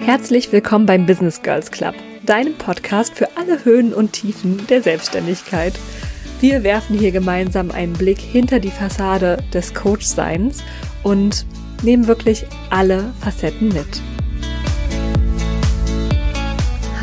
Herzlich 0.00 0.52
willkommen 0.52 0.86
beim 0.86 1.06
Business 1.06 1.42
Girls 1.42 1.70
Club, 1.70 1.94
deinem 2.24 2.54
Podcast 2.54 3.14
für 3.14 3.28
alle 3.36 3.64
Höhen 3.64 3.92
und 3.92 4.12
Tiefen 4.12 4.66
der 4.68 4.82
Selbstständigkeit. 4.82 5.74
Wir 6.40 6.62
werfen 6.62 6.98
hier 6.98 7.12
gemeinsam 7.12 7.70
einen 7.70 7.94
Blick 7.94 8.18
hinter 8.18 8.60
die 8.60 8.70
Fassade 8.70 9.38
des 9.52 9.74
Coach-Seins 9.74 10.62
und 11.02 11.46
nehmen 11.82 12.06
wirklich 12.06 12.46
alle 12.70 13.12
Facetten 13.20 13.68
mit. 13.68 14.02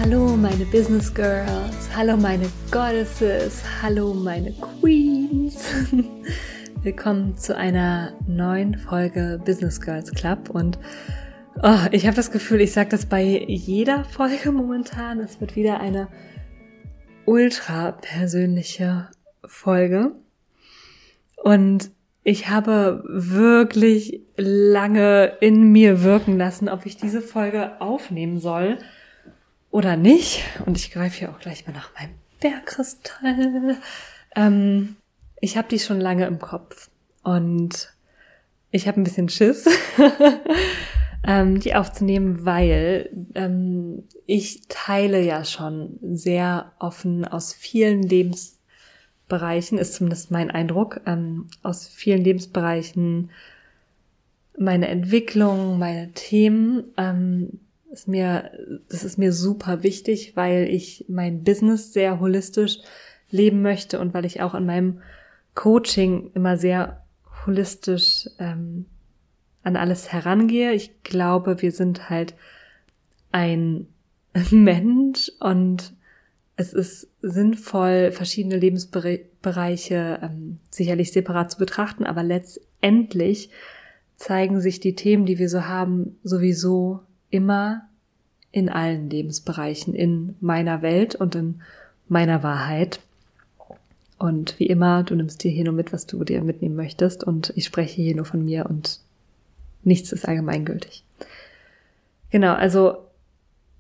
Hallo 0.01 0.37
meine 0.37 0.63
Business 0.63 1.13
Girls, 1.13 1.89
hallo 1.93 2.15
meine 2.15 2.49
Goddesses, 2.71 3.61
hallo 3.81 4.13
meine 4.13 4.53
Queens. 4.53 5.61
Willkommen 6.83 7.35
zu 7.35 7.53
einer 7.53 8.13
neuen 8.25 8.77
Folge 8.77 9.41
Business 9.43 9.81
Girls 9.81 10.09
Club 10.11 10.51
und 10.51 10.79
Oh, 11.61 11.79
ich 11.91 12.05
habe 12.05 12.15
das 12.15 12.31
Gefühl, 12.31 12.61
ich 12.61 12.71
sage 12.71 12.91
das 12.91 13.07
bei 13.07 13.21
jeder 13.21 14.05
Folge 14.05 14.53
momentan. 14.53 15.19
Es 15.19 15.41
wird 15.41 15.57
wieder 15.57 15.81
eine 15.81 16.07
ultra 17.25 17.91
persönliche 17.91 19.09
Folge. 19.43 20.13
Und 21.35 21.91
ich 22.23 22.47
habe 22.47 23.03
wirklich 23.05 24.21
lange 24.37 25.33
in 25.41 25.73
mir 25.73 26.03
wirken 26.03 26.37
lassen, 26.37 26.69
ob 26.69 26.85
ich 26.85 26.95
diese 26.95 27.19
Folge 27.19 27.81
aufnehmen 27.81 28.39
soll 28.39 28.77
oder 29.71 29.95
nicht. 29.95 30.43
Und 30.65 30.77
ich 30.77 30.91
greife 30.91 31.19
hier 31.19 31.29
auch 31.31 31.39
gleich 31.39 31.67
mal 31.67 31.73
nach 31.73 31.93
meinem 31.95 32.15
Bergkristall. 32.39 33.77
Ähm, 34.35 34.95
ich 35.41 35.57
habe 35.57 35.67
die 35.69 35.79
schon 35.79 35.99
lange 35.99 36.25
im 36.27 36.39
Kopf 36.39 36.89
und 37.23 37.93
ich 38.71 38.87
habe 38.87 39.01
ein 39.01 39.03
bisschen 39.03 39.29
Schiss. 39.29 39.67
ähm, 41.27 41.59
die 41.59 41.75
aufzunehmen, 41.75 42.45
weil 42.45 43.09
ähm, 43.35 44.03
ich 44.25 44.61
teile 44.67 45.21
ja 45.21 45.43
schon 45.43 45.99
sehr 46.01 46.71
offen 46.79 47.25
aus 47.25 47.53
vielen 47.53 48.03
Lebensbereichen, 48.03 49.77
ist 49.77 49.95
zumindest 49.95 50.31
mein 50.31 50.49
Eindruck, 50.51 51.01
ähm, 51.05 51.47
aus 51.61 51.87
vielen 51.87 52.23
Lebensbereichen 52.23 53.31
meine 54.57 54.87
Entwicklung, 54.87 55.79
meine 55.79 56.11
Themen. 56.13 56.83
Ist 57.91 58.07
mir, 58.07 58.51
das 58.89 59.03
ist 59.03 59.17
mir 59.17 59.33
super 59.33 59.83
wichtig, 59.83 60.35
weil 60.35 60.67
ich 60.69 61.05
mein 61.07 61.43
Business 61.43 61.91
sehr 61.91 62.19
holistisch 62.19 62.79
leben 63.31 63.61
möchte 63.61 63.99
und 63.99 64.13
weil 64.13 64.25
ich 64.25 64.41
auch 64.41 64.53
in 64.53 64.65
meinem 64.65 65.01
Coaching 65.55 66.31
immer 66.35 66.57
sehr 66.57 67.03
holistisch 67.45 68.29
ähm, 68.37 68.85
an 69.63 69.75
alles 69.75 70.11
herangehe. 70.11 70.73
Ich 70.73 71.03
glaube, 71.03 71.61
wir 71.61 71.71
sind 71.71 72.09
halt 72.09 72.35
ein 73.31 73.87
Mensch 74.51 75.31
und 75.39 75.93
es 76.55 76.73
ist 76.73 77.07
sinnvoll, 77.21 78.11
verschiedene 78.11 78.57
Lebensbereiche 78.57 80.19
ähm, 80.21 80.59
sicherlich 80.69 81.11
separat 81.13 81.51
zu 81.51 81.57
betrachten, 81.57 82.05
aber 82.05 82.21
letztendlich 82.21 83.49
zeigen 84.17 84.59
sich 84.59 84.81
die 84.81 84.95
Themen, 84.95 85.25
die 85.25 85.39
wir 85.39 85.47
so 85.47 85.65
haben, 85.67 86.19
sowieso 86.23 86.99
immer 87.29 87.87
in 88.51 88.69
allen 88.69 89.09
Lebensbereichen, 89.09 89.93
in 89.93 90.35
meiner 90.39 90.81
Welt 90.81 91.15
und 91.15 91.35
in 91.35 91.61
meiner 92.07 92.43
Wahrheit. 92.43 92.99
Und 94.17 94.59
wie 94.59 94.67
immer, 94.67 95.03
du 95.03 95.15
nimmst 95.15 95.43
dir 95.43 95.51
hier 95.51 95.63
nur 95.63 95.73
mit, 95.73 95.93
was 95.93 96.05
du 96.05 96.23
dir 96.23 96.41
mitnehmen 96.41 96.75
möchtest. 96.75 97.23
Und 97.23 97.53
ich 97.55 97.65
spreche 97.65 98.01
hier 98.01 98.15
nur 98.15 98.25
von 98.25 98.43
mir 98.43 98.65
und 98.65 98.99
nichts 99.83 100.11
ist 100.11 100.27
allgemeingültig. 100.27 101.03
Genau, 102.31 102.53
also 102.53 102.97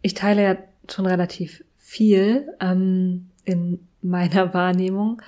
ich 0.01 0.13
teile 0.13 0.43
ja 0.43 0.57
schon 0.89 1.05
relativ 1.05 1.63
viel 1.77 2.47
ähm, 2.59 3.29
in 3.45 3.79
meiner 4.01 4.53
Wahrnehmung 4.53 5.21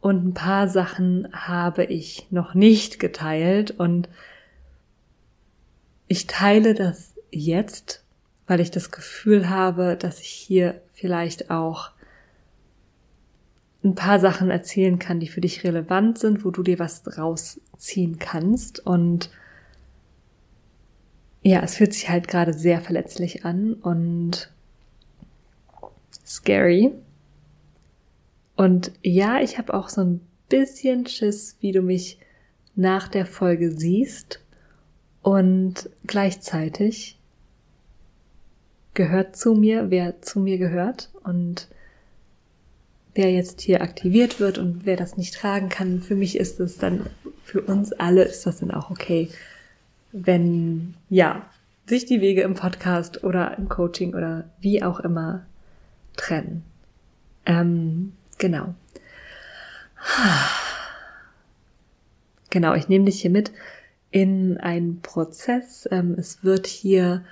und 0.00 0.24
ein 0.24 0.34
paar 0.34 0.68
Sachen 0.68 1.28
habe 1.32 1.84
ich 1.84 2.26
noch 2.30 2.54
nicht 2.54 3.00
geteilt 3.00 3.72
und 3.72 4.08
ich 6.06 6.26
teile 6.26 6.74
das 6.74 7.14
jetzt, 7.30 8.04
weil 8.46 8.60
ich 8.60 8.70
das 8.70 8.90
Gefühl 8.90 9.50
habe, 9.50 9.96
dass 9.96 10.20
ich 10.20 10.28
hier 10.28 10.80
vielleicht 10.92 11.50
auch 11.50 11.90
ein 13.84 13.94
paar 13.94 14.18
Sachen 14.18 14.50
erzählen 14.50 14.98
kann, 14.98 15.20
die 15.20 15.28
für 15.28 15.40
dich 15.40 15.64
relevant 15.64 16.18
sind, 16.18 16.44
wo 16.44 16.50
du 16.50 16.62
dir 16.62 16.78
was 16.78 17.02
rausziehen 17.18 18.18
kannst 18.18 18.84
und 18.84 19.30
ja, 21.42 21.62
es 21.62 21.76
fühlt 21.76 21.94
sich 21.94 22.08
halt 22.08 22.28
gerade 22.28 22.52
sehr 22.52 22.80
verletzlich 22.80 23.44
an 23.44 23.74
und 23.74 24.50
scary. 26.26 26.92
Und 28.56 28.92
ja, 29.02 29.40
ich 29.40 29.56
habe 29.56 29.72
auch 29.74 29.88
so 29.88 30.02
ein 30.02 30.20
bisschen 30.48 31.06
Schiss, 31.06 31.56
wie 31.60 31.72
du 31.72 31.80
mich 31.80 32.18
nach 32.74 33.08
der 33.08 33.24
Folge 33.24 33.70
siehst. 33.70 34.40
Und 35.22 35.90
gleichzeitig 36.06 37.17
gehört 38.98 39.34
zu 39.34 39.54
mir, 39.54 39.90
wer 39.90 40.20
zu 40.20 40.40
mir 40.40 40.58
gehört 40.58 41.08
und 41.24 41.68
wer 43.14 43.32
jetzt 43.32 43.62
hier 43.62 43.80
aktiviert 43.80 44.38
wird 44.40 44.58
und 44.58 44.84
wer 44.84 44.96
das 44.96 45.16
nicht 45.16 45.34
tragen 45.34 45.70
kann. 45.70 46.02
Für 46.02 46.14
mich 46.14 46.38
ist 46.38 46.60
es 46.60 46.76
dann, 46.76 47.06
für 47.42 47.62
uns 47.62 47.94
alle 47.94 48.24
ist 48.24 48.46
das 48.46 48.58
dann 48.58 48.70
auch 48.70 48.90
okay 48.90 49.30
wenn, 50.12 50.94
ja, 51.08 51.48
sich 51.86 52.06
die 52.06 52.20
Wege 52.20 52.42
im 52.42 52.54
Podcast 52.54 53.24
oder 53.24 53.56
im 53.56 53.68
Coaching 53.68 54.14
oder 54.14 54.44
wie 54.60 54.82
auch 54.82 55.00
immer 55.00 55.46
trennen. 56.16 56.64
Ähm, 57.46 58.12
genau. 58.38 58.74
Genau, 62.50 62.74
ich 62.74 62.88
nehme 62.88 63.04
dich 63.04 63.20
hier 63.20 63.30
mit 63.30 63.52
in 64.10 64.56
einen 64.58 65.02
Prozess. 65.02 65.86
Ähm, 65.90 66.14
es 66.18 66.42
wird 66.44 66.66
hier 66.66 67.24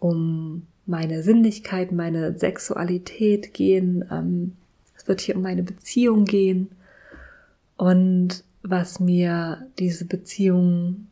um 0.00 0.66
meine 0.86 1.22
Sinnlichkeit, 1.22 1.92
meine 1.92 2.38
Sexualität 2.38 3.54
gehen. 3.54 4.04
Ähm, 4.10 4.56
es 4.96 5.08
wird 5.08 5.20
hier 5.20 5.36
um 5.36 5.42
meine 5.42 5.62
Beziehung 5.62 6.24
gehen 6.24 6.70
und 7.76 8.44
was 8.62 9.00
mir 9.00 9.66
diese 9.78 10.04
Beziehung 10.04 11.06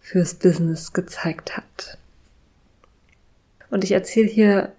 fürs 0.00 0.34
Business 0.34 0.92
gezeigt 0.92 1.56
hat. 1.56 1.98
Und 3.70 3.84
ich 3.84 3.92
erzähle 3.92 4.28
hier 4.28 4.72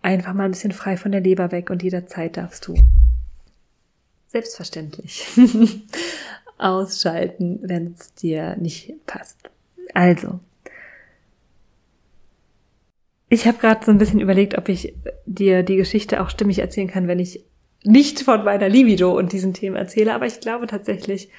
einfach 0.00 0.32
mal 0.34 0.44
ein 0.44 0.52
bisschen 0.52 0.72
frei 0.72 0.96
von 0.96 1.12
der 1.12 1.20
Leber 1.20 1.52
weg 1.52 1.70
und 1.70 1.82
jederzeit 1.82 2.36
darfst 2.36 2.66
du 2.66 2.74
selbstverständlich 4.28 5.26
ausschalten, 6.58 7.60
wenn 7.62 7.94
es 7.98 8.14
dir 8.14 8.56
nicht 8.56 8.94
passt. 9.06 9.38
Also, 9.94 10.40
ich 13.32 13.46
habe 13.46 13.56
gerade 13.56 13.82
so 13.82 13.90
ein 13.90 13.96
bisschen 13.96 14.20
überlegt, 14.20 14.58
ob 14.58 14.68
ich 14.68 14.94
dir 15.24 15.62
die 15.62 15.76
Geschichte 15.76 16.20
auch 16.20 16.28
stimmig 16.28 16.58
erzählen 16.58 16.88
kann, 16.88 17.08
wenn 17.08 17.18
ich 17.18 17.42
nicht 17.82 18.20
von 18.20 18.44
meiner 18.44 18.68
Libido 18.68 19.16
und 19.16 19.32
diesen 19.32 19.54
Themen 19.54 19.74
erzähle, 19.74 20.12
aber 20.12 20.26
ich 20.26 20.40
glaube 20.40 20.66
tatsächlich, 20.66 21.30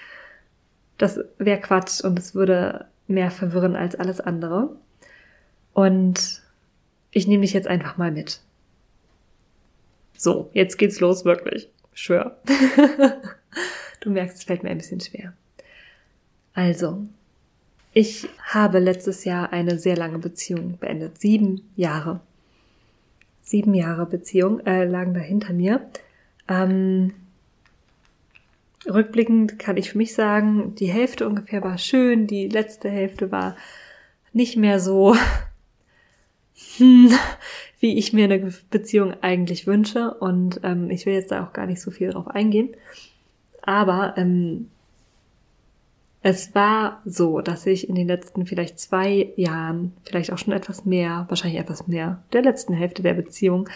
das 0.98 1.20
wäre 1.38 1.62
Quatsch 1.62 2.04
und 2.04 2.18
es 2.18 2.34
würde 2.34 2.88
mehr 3.06 3.30
verwirren 3.30 3.76
als 3.76 3.94
alles 3.94 4.20
andere. 4.20 4.76
Und 5.74 6.42
ich 7.12 7.28
nehme 7.28 7.42
dich 7.42 7.54
jetzt 7.54 7.68
einfach 7.68 7.96
mal 7.98 8.12
mit. 8.12 8.42
So, 10.18 10.50
jetzt 10.54 10.78
geht's 10.80 11.00
los, 11.00 11.26
wirklich. 11.26 11.70
Schwör. 11.94 12.40
du 14.00 14.10
merkst, 14.10 14.38
es 14.38 14.44
fällt 14.46 14.64
mir 14.64 14.72
ein 14.72 14.80
bisschen 14.80 15.00
schwer. 15.00 15.34
Also, 16.56 17.04
ich 17.94 18.28
habe 18.44 18.80
letztes 18.80 19.24
Jahr 19.24 19.54
eine 19.54 19.78
sehr 19.78 19.96
lange 19.96 20.20
Beziehung 20.20 20.78
beendet. 20.80 21.20
Sieben 21.20 21.70
Jahre. 21.76 22.20
Sieben 23.42 23.74
Jahre 23.74 24.06
Beziehung 24.06 24.62
äh, 24.66 24.86
lagen 24.86 25.14
da 25.14 25.20
hinter 25.20 25.54
mir. 25.54 25.88
Ähm, 26.48 27.14
Rückblickend 28.86 29.60
kann 29.60 29.78
ich 29.78 29.92
für 29.92 29.98
mich 29.98 30.14
sagen, 30.14 30.76
die 30.76 30.92
Hälfte 30.92 31.28
ungefähr 31.28 31.64
war 31.64 31.78
schön, 31.78 32.28
die 32.28 32.50
letzte 32.50 32.90
Hälfte 32.90 33.32
war 33.32 33.56
nicht 34.34 34.58
mehr 34.58 34.80
so, 34.80 35.16
hm, 36.78 37.12
wie 37.80 37.98
ich 37.98 38.12
mir 38.12 38.26
eine 38.26 38.52
Beziehung 38.70 39.14
eigentlich 39.22 39.68
wünsche. 39.68 40.14
Und 40.16 40.60
ähm, 40.64 40.90
ich 40.90 41.06
will 41.06 41.14
jetzt 41.14 41.32
da 41.32 41.46
auch 41.46 41.54
gar 41.54 41.68
nicht 41.68 41.82
so 41.82 41.92
viel 41.92 42.10
drauf 42.10 42.28
eingehen. 42.28 42.76
Aber 43.62 44.16
ähm, 44.18 44.70
es 46.26 46.56
war 46.56 47.02
so, 47.04 47.42
dass 47.42 47.66
ich 47.66 47.90
in 47.90 47.96
den 47.96 48.08
letzten 48.08 48.48
vielleicht 48.48 48.80
zwei 48.80 49.34
Jahren, 49.36 49.92
vielleicht 50.06 50.32
auch 50.32 50.38
schon 50.38 50.54
etwas 50.54 50.86
mehr, 50.86 51.26
wahrscheinlich 51.28 51.60
etwas 51.60 51.86
mehr, 51.86 52.24
der 52.32 52.42
letzten 52.42 52.74
Hälfte 52.74 53.04
der 53.04 53.14
Beziehung, 53.14 53.70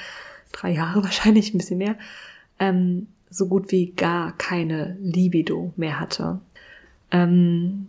drei 0.54 0.72
Jahre 0.72 1.04
wahrscheinlich 1.04 1.54
ein 1.54 1.58
bisschen 1.58 1.78
mehr, 1.78 1.98
ähm, 2.58 3.08
so 3.30 3.48
gut 3.48 3.72
wie 3.74 3.92
gar 3.92 4.36
keine 4.38 4.98
Libido 5.02 5.74
mehr 5.76 6.00
hatte. 6.00 6.40
Ähm, 7.12 7.88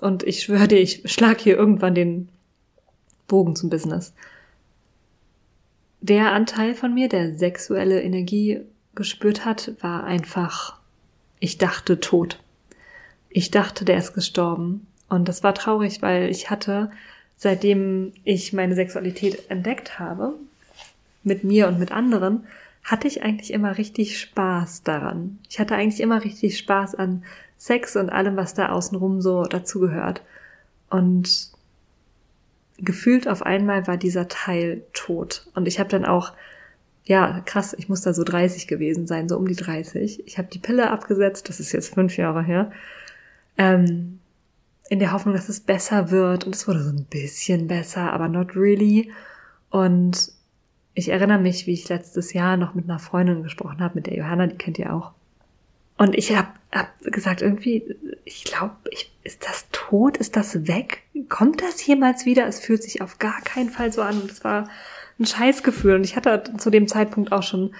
und 0.00 0.22
ich 0.22 0.44
schwöre 0.44 0.68
dir, 0.68 0.78
ich 0.78 1.02
schlag 1.12 1.40
hier 1.40 1.56
irgendwann 1.56 1.96
den 1.96 2.28
Bogen 3.26 3.56
zum 3.56 3.68
Business. 3.68 4.14
Der 6.00 6.30
Anteil 6.30 6.76
von 6.76 6.94
mir, 6.94 7.08
der 7.08 7.34
sexuelle 7.34 8.00
Energie 8.00 8.60
gespürt 8.94 9.44
hat, 9.44 9.72
war 9.80 10.04
einfach, 10.04 10.78
ich 11.40 11.58
dachte 11.58 11.98
tot. 11.98 12.38
Ich 13.38 13.52
dachte, 13.52 13.84
der 13.84 13.98
ist 13.98 14.14
gestorben. 14.14 14.88
Und 15.08 15.28
das 15.28 15.44
war 15.44 15.54
traurig, 15.54 16.02
weil 16.02 16.28
ich 16.28 16.50
hatte, 16.50 16.90
seitdem 17.36 18.12
ich 18.24 18.52
meine 18.52 18.74
Sexualität 18.74 19.48
entdeckt 19.48 20.00
habe, 20.00 20.34
mit 21.22 21.44
mir 21.44 21.68
und 21.68 21.78
mit 21.78 21.92
anderen, 21.92 22.48
hatte 22.82 23.06
ich 23.06 23.22
eigentlich 23.22 23.52
immer 23.52 23.78
richtig 23.78 24.18
Spaß 24.18 24.82
daran. 24.82 25.38
Ich 25.48 25.60
hatte 25.60 25.76
eigentlich 25.76 26.00
immer 26.00 26.24
richtig 26.24 26.58
Spaß 26.58 26.96
an 26.96 27.22
Sex 27.56 27.94
und 27.94 28.10
allem, 28.10 28.36
was 28.36 28.54
da 28.54 28.70
außenrum 28.70 29.20
so 29.20 29.44
dazugehört. 29.44 30.20
Und 30.90 31.50
gefühlt 32.78 33.28
auf 33.28 33.46
einmal 33.46 33.86
war 33.86 33.98
dieser 33.98 34.26
Teil 34.26 34.82
tot. 34.94 35.46
Und 35.54 35.68
ich 35.68 35.78
habe 35.78 35.90
dann 35.90 36.04
auch, 36.04 36.32
ja, 37.04 37.38
krass, 37.46 37.72
ich 37.78 37.88
muss 37.88 38.02
da 38.02 38.12
so 38.12 38.24
30 38.24 38.66
gewesen 38.66 39.06
sein, 39.06 39.28
so 39.28 39.36
um 39.36 39.46
die 39.46 39.54
30. 39.54 40.26
Ich 40.26 40.38
habe 40.38 40.48
die 40.52 40.58
Pille 40.58 40.90
abgesetzt, 40.90 41.48
das 41.48 41.60
ist 41.60 41.70
jetzt 41.70 41.94
fünf 41.94 42.16
Jahre 42.16 42.42
her, 42.42 42.72
ähm, 43.58 44.20
in 44.88 45.00
der 45.00 45.12
Hoffnung, 45.12 45.34
dass 45.34 45.48
es 45.48 45.60
besser 45.60 46.10
wird. 46.10 46.44
Und 46.44 46.54
es 46.54 46.66
wurde 46.66 46.82
so 46.82 46.90
ein 46.90 47.04
bisschen 47.04 47.66
besser, 47.66 48.12
aber 48.12 48.28
not 48.28 48.56
really. 48.56 49.12
Und 49.70 50.32
ich 50.94 51.10
erinnere 51.10 51.38
mich, 51.38 51.66
wie 51.66 51.74
ich 51.74 51.88
letztes 51.88 52.32
Jahr 52.32 52.56
noch 52.56 52.74
mit 52.74 52.86
einer 52.86 52.98
Freundin 52.98 53.42
gesprochen 53.42 53.80
habe, 53.80 53.96
mit 53.96 54.06
der 54.06 54.16
Johanna, 54.16 54.46
die 54.46 54.56
kennt 54.56 54.78
ihr 54.78 54.94
auch. 54.94 55.12
Und 55.98 56.16
ich 56.16 56.34
habe 56.34 56.48
hab 56.72 56.98
gesagt, 57.02 57.42
irgendwie, 57.42 57.96
ich 58.24 58.44
glaube, 58.44 58.74
ist 59.24 59.46
das 59.46 59.66
tot? 59.72 60.16
Ist 60.16 60.36
das 60.36 60.66
weg? 60.66 61.02
Kommt 61.28 61.60
das 61.60 61.84
jemals 61.84 62.24
wieder? 62.24 62.46
Es 62.46 62.60
fühlt 62.60 62.82
sich 62.82 63.02
auf 63.02 63.18
gar 63.18 63.40
keinen 63.42 63.68
Fall 63.68 63.92
so 63.92 64.02
an. 64.02 64.20
Und 64.22 64.30
es 64.30 64.44
war 64.44 64.68
ein 65.18 65.26
Scheißgefühl. 65.26 65.96
Und 65.96 66.04
ich 66.04 66.16
hatte 66.16 66.44
zu 66.56 66.70
dem 66.70 66.88
Zeitpunkt 66.88 67.32
auch 67.32 67.42
schon 67.42 67.74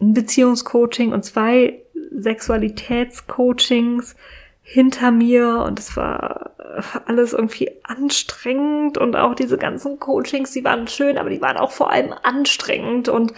ein 0.00 0.14
Beziehungscoaching 0.14 1.12
und 1.12 1.24
zwei 1.24 1.78
Sexualitätscoachings 2.18 4.16
hinter 4.66 5.12
mir 5.12 5.58
und 5.58 5.78
es 5.78 5.96
war 5.96 6.50
alles 7.06 7.34
irgendwie 7.34 7.70
anstrengend 7.84 8.98
und 8.98 9.14
auch 9.14 9.34
diese 9.34 9.58
ganzen 9.58 10.00
Coachings, 10.00 10.52
die 10.52 10.64
waren 10.64 10.88
schön, 10.88 11.18
aber 11.18 11.30
die 11.30 11.42
waren 11.42 11.58
auch 11.58 11.70
vor 11.70 11.90
allem 11.90 12.12
anstrengend 12.22 13.08
und 13.08 13.34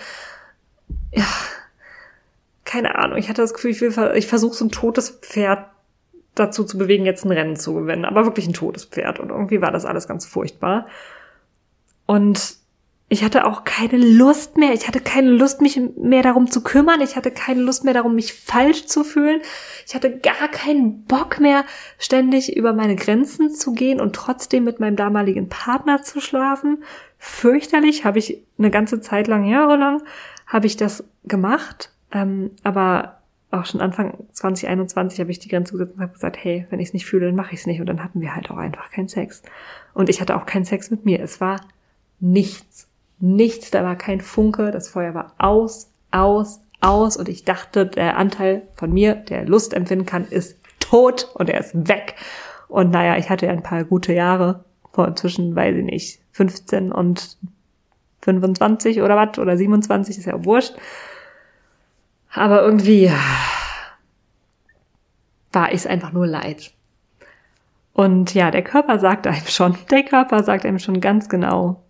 ja, 1.13 1.27
keine 2.65 2.95
Ahnung, 2.97 3.19
ich 3.19 3.29
hatte 3.29 3.43
das 3.43 3.55
Gefühl, 3.55 3.73
ich, 3.73 3.81
will, 3.81 4.13
ich 4.15 4.29
versuche 4.29 4.55
so 4.55 4.65
ein 4.65 4.71
totes 4.71 5.11
Pferd 5.11 5.67
dazu 6.37 6.65
zu 6.65 6.79
bewegen, 6.79 7.05
jetzt 7.05 7.25
ein 7.25 7.33
Rennen 7.33 7.57
zu 7.57 7.75
gewinnen, 7.75 8.05
aber 8.05 8.25
wirklich 8.25 8.47
ein 8.47 8.53
totes 8.53 8.85
Pferd. 8.85 9.19
Und 9.19 9.31
irgendwie 9.31 9.63
war 9.63 9.73
das 9.73 9.85
alles 9.85 10.07
ganz 10.07 10.27
furchtbar. 10.27 10.87
Und 12.05 12.57
ich 13.09 13.23
hatte 13.23 13.47
auch 13.47 13.63
keine 13.63 13.99
Lust 13.99 14.57
mehr. 14.57 14.73
Ich 14.73 14.89
hatte 14.89 14.99
keine 15.01 15.31
Lust, 15.31 15.61
mich 15.61 15.81
mehr 15.97 16.23
darum 16.23 16.51
zu 16.51 16.61
kümmern. 16.63 17.01
Ich 17.01 17.15
hatte 17.15 17.31
keine 17.31 17.61
Lust 17.61 17.85
mehr 17.85 17.95
darum, 17.95 18.17
mich 18.17 18.35
falsch 18.35 18.87
zu 18.87 19.05
fühlen. 19.05 19.43
Ich 19.87 19.95
hatte 19.95 20.19
gar 20.19 20.49
keinen 20.49 21.05
Bock 21.05 21.39
mehr, 21.39 21.65
ständig 21.99 22.57
über 22.57 22.73
meine 22.73 22.97
Grenzen 22.97 23.51
zu 23.51 23.73
gehen 23.73 24.01
und 24.01 24.17
trotzdem 24.17 24.65
mit 24.65 24.81
meinem 24.81 24.97
damaligen 24.97 25.49
Partner 25.49 26.03
zu 26.03 26.21
schlafen. 26.21 26.83
Fürchterlich 27.19 28.05
habe 28.05 28.19
ich 28.19 28.43
eine 28.59 28.73
ganze 28.73 29.01
Zeit 29.01 29.29
lang, 29.29 29.45
jahrelang, 29.45 30.03
habe 30.49 30.67
ich 30.67 30.77
das 30.77 31.05
gemacht. 31.25 31.93
Ähm, 32.11 32.51
aber 32.65 33.21
auch 33.53 33.67
schon 33.67 33.81
Anfang 33.81 34.15
2021 34.33 35.21
habe 35.21 35.31
ich 35.31 35.39
die 35.39 35.49
Grenze 35.49 35.75
gesetzt 35.75 35.95
und 35.95 36.03
habe 36.03 36.13
gesagt, 36.13 36.39
hey, 36.43 36.67
wenn 36.71 36.81
ich 36.81 36.89
es 36.89 36.93
nicht 36.93 37.07
fühle, 37.07 37.27
dann 37.27 37.37
mache 37.37 37.55
ich 37.55 37.61
es 37.61 37.67
nicht. 37.67 37.79
Und 37.81 37.87
dann 37.87 38.03
hatten 38.03 38.21
wir 38.21 38.35
halt 38.35 38.51
auch 38.51 38.57
einfach 38.57 38.91
keinen 38.91 39.07
Sex. 39.07 39.43
Und 39.95 40.09
ich 40.09 40.21
hatte 40.21 40.35
auch 40.35 40.45
keinen 40.45 40.65
Sex 40.65 40.91
mit 40.91 41.05
mir. 41.05 41.21
Es 41.23 41.41
war 41.41 41.61
nichts. 42.19 42.89
Nichts, 43.19 43.71
da 43.71 43.83
war 43.83 43.97
kein 43.97 44.21
Funke. 44.21 44.71
Das 44.71 44.89
Feuer 44.89 45.15
war 45.15 45.35
aus, 45.39 45.91
aus, 46.11 46.61
aus. 46.81 47.17
Und 47.17 47.29
ich 47.29 47.45
dachte, 47.45 47.87
der 47.87 48.17
Anteil 48.17 48.63
von 48.75 48.93
mir, 48.93 49.15
der 49.15 49.47
Lust 49.47 49.75
empfinden 49.75 50.07
kann, 50.07 50.27
ist 50.27 50.59
tot 50.81 51.31
und 51.35 51.49
er 51.49 51.61
ist 51.61 51.89
weg. 51.89 52.15
Und 52.69 52.91
naja, 52.91 53.17
ich 53.17 53.31
hatte 53.31 53.47
ja 53.47 53.53
ein 53.53 53.63
paar 53.63 53.85
gute 53.85 54.13
Jahre 54.13 54.65
vor 54.93 55.15
zwischen, 55.15 55.55
weiß 55.55 55.77
ich 55.77 55.85
nicht, 55.85 56.21
15 56.33 56.93
und 56.93 57.37
25 58.23 59.03
oder 59.03 59.17
was, 59.17 59.39
oder 59.39 59.57
27, 59.57 60.19
ist 60.19 60.25
ja 60.25 60.45
wurscht. 60.45 60.75
Aber 62.33 62.63
irgendwie 62.63 63.11
war 65.53 65.73
ich 65.73 65.89
einfach 65.89 66.13
nur 66.13 66.27
leid. 66.27 66.73
Und 67.93 68.35
ja, 68.35 68.51
der 68.51 68.63
Körper 68.63 68.99
sagt 68.99 69.27
einem 69.27 69.47
schon, 69.47 69.79
der 69.91 70.03
Körper 70.03 70.43
sagt 70.43 70.67
einem 70.67 70.79
schon 70.79 71.01
ganz 71.01 71.31
genau, 71.31 71.83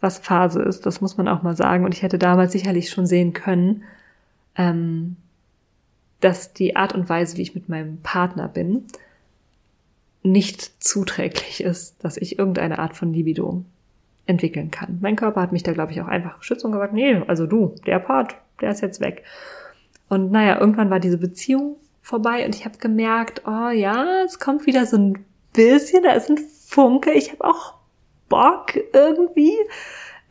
was 0.00 0.18
Phase 0.18 0.62
ist. 0.62 0.86
Das 0.86 1.00
muss 1.00 1.16
man 1.16 1.28
auch 1.28 1.42
mal 1.42 1.56
sagen. 1.56 1.84
Und 1.84 1.94
ich 1.94 2.02
hätte 2.02 2.18
damals 2.18 2.52
sicherlich 2.52 2.90
schon 2.90 3.06
sehen 3.06 3.32
können, 3.32 3.84
ähm, 4.56 5.16
dass 6.20 6.52
die 6.52 6.76
Art 6.76 6.94
und 6.94 7.08
Weise, 7.08 7.36
wie 7.36 7.42
ich 7.42 7.54
mit 7.54 7.68
meinem 7.68 7.98
Partner 7.98 8.48
bin, 8.48 8.84
nicht 10.22 10.82
zuträglich 10.82 11.62
ist, 11.62 12.04
dass 12.04 12.16
ich 12.16 12.38
irgendeine 12.38 12.78
Art 12.78 12.94
von 12.94 13.12
Libido 13.12 13.64
entwickeln 14.26 14.70
kann. 14.70 14.98
Mein 15.00 15.16
Körper 15.16 15.40
hat 15.40 15.52
mich 15.52 15.62
da, 15.62 15.72
glaube 15.72 15.92
ich, 15.92 16.00
auch 16.00 16.08
einfach 16.08 16.38
geschützt 16.38 16.64
und 16.64 16.72
gesagt, 16.72 16.92
nee, 16.92 17.22
also 17.26 17.46
du, 17.46 17.74
der 17.86 17.98
Part, 17.98 18.36
der 18.60 18.70
ist 18.70 18.82
jetzt 18.82 19.00
weg. 19.00 19.24
Und 20.08 20.30
naja, 20.30 20.60
irgendwann 20.60 20.90
war 20.90 21.00
diese 21.00 21.18
Beziehung 21.18 21.76
vorbei 22.02 22.44
und 22.44 22.54
ich 22.54 22.64
habe 22.64 22.78
gemerkt, 22.78 23.42
oh 23.46 23.70
ja, 23.70 24.22
es 24.24 24.38
kommt 24.38 24.66
wieder 24.66 24.84
so 24.86 24.96
ein 24.96 25.24
bisschen, 25.52 26.02
da 26.02 26.12
ist 26.12 26.30
ein 26.30 26.38
Funke, 26.38 27.12
ich 27.12 27.32
habe 27.32 27.44
auch 27.44 27.74
Bock 28.30 28.76
irgendwie. 28.94 29.58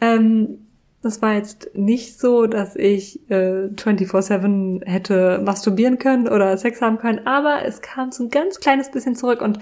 Ähm, 0.01 0.66
das 1.04 1.22
war 1.22 1.36
jetzt 1.36 1.69
nicht 1.75 2.19
so, 2.19 2.48
dass 2.48 2.75
ich 2.75 3.30
äh, 3.30 3.68
24-7 3.68 4.84
hätte 4.86 5.40
masturbieren 5.46 6.00
können 6.00 6.28
oder 6.28 6.57
Sex 6.57 6.81
haben 6.81 6.98
können, 6.98 7.28
aber 7.28 7.63
es 7.63 7.81
kam 7.81 8.12
so 8.12 8.24
ein 8.24 8.31
ganz 8.31 8.60
kleines 8.60 8.90
bisschen 8.90 9.16
zurück 9.16 9.42
und 9.42 9.60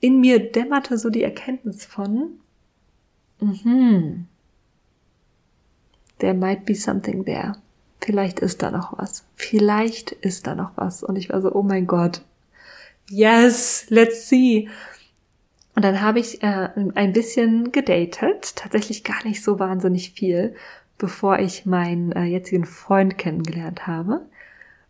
in 0.00 0.20
mir 0.20 0.50
dämmerte 0.50 0.98
so 0.98 1.08
die 1.08 1.22
Erkenntnis 1.22 1.84
von, 1.84 2.40
mhm, 3.40 4.26
there 6.18 6.34
might 6.34 6.66
be 6.66 6.74
something 6.74 7.24
there 7.24 7.54
vielleicht 8.08 8.40
ist 8.40 8.62
da 8.62 8.70
noch 8.70 8.96
was. 8.96 9.24
Vielleicht 9.34 10.12
ist 10.12 10.46
da 10.46 10.54
noch 10.54 10.70
was. 10.76 11.02
Und 11.02 11.16
ich 11.16 11.30
war 11.30 11.42
so, 11.42 11.52
oh 11.52 11.62
mein 11.62 11.86
Gott. 11.86 12.22
Yes, 13.10 13.86
let's 13.88 14.28
see. 14.28 14.68
Und 15.78 15.84
dann 15.84 16.00
habe 16.00 16.18
ich 16.18 16.42
äh, 16.42 16.70
ein 16.96 17.12
bisschen 17.12 17.70
gedatet, 17.70 18.56
tatsächlich 18.56 19.04
gar 19.04 19.22
nicht 19.22 19.44
so 19.44 19.60
wahnsinnig 19.60 20.10
viel, 20.10 20.56
bevor 20.98 21.38
ich 21.38 21.66
meinen 21.66 22.10
äh, 22.10 22.24
jetzigen 22.24 22.64
Freund 22.64 23.16
kennengelernt 23.16 23.86
habe. 23.86 24.22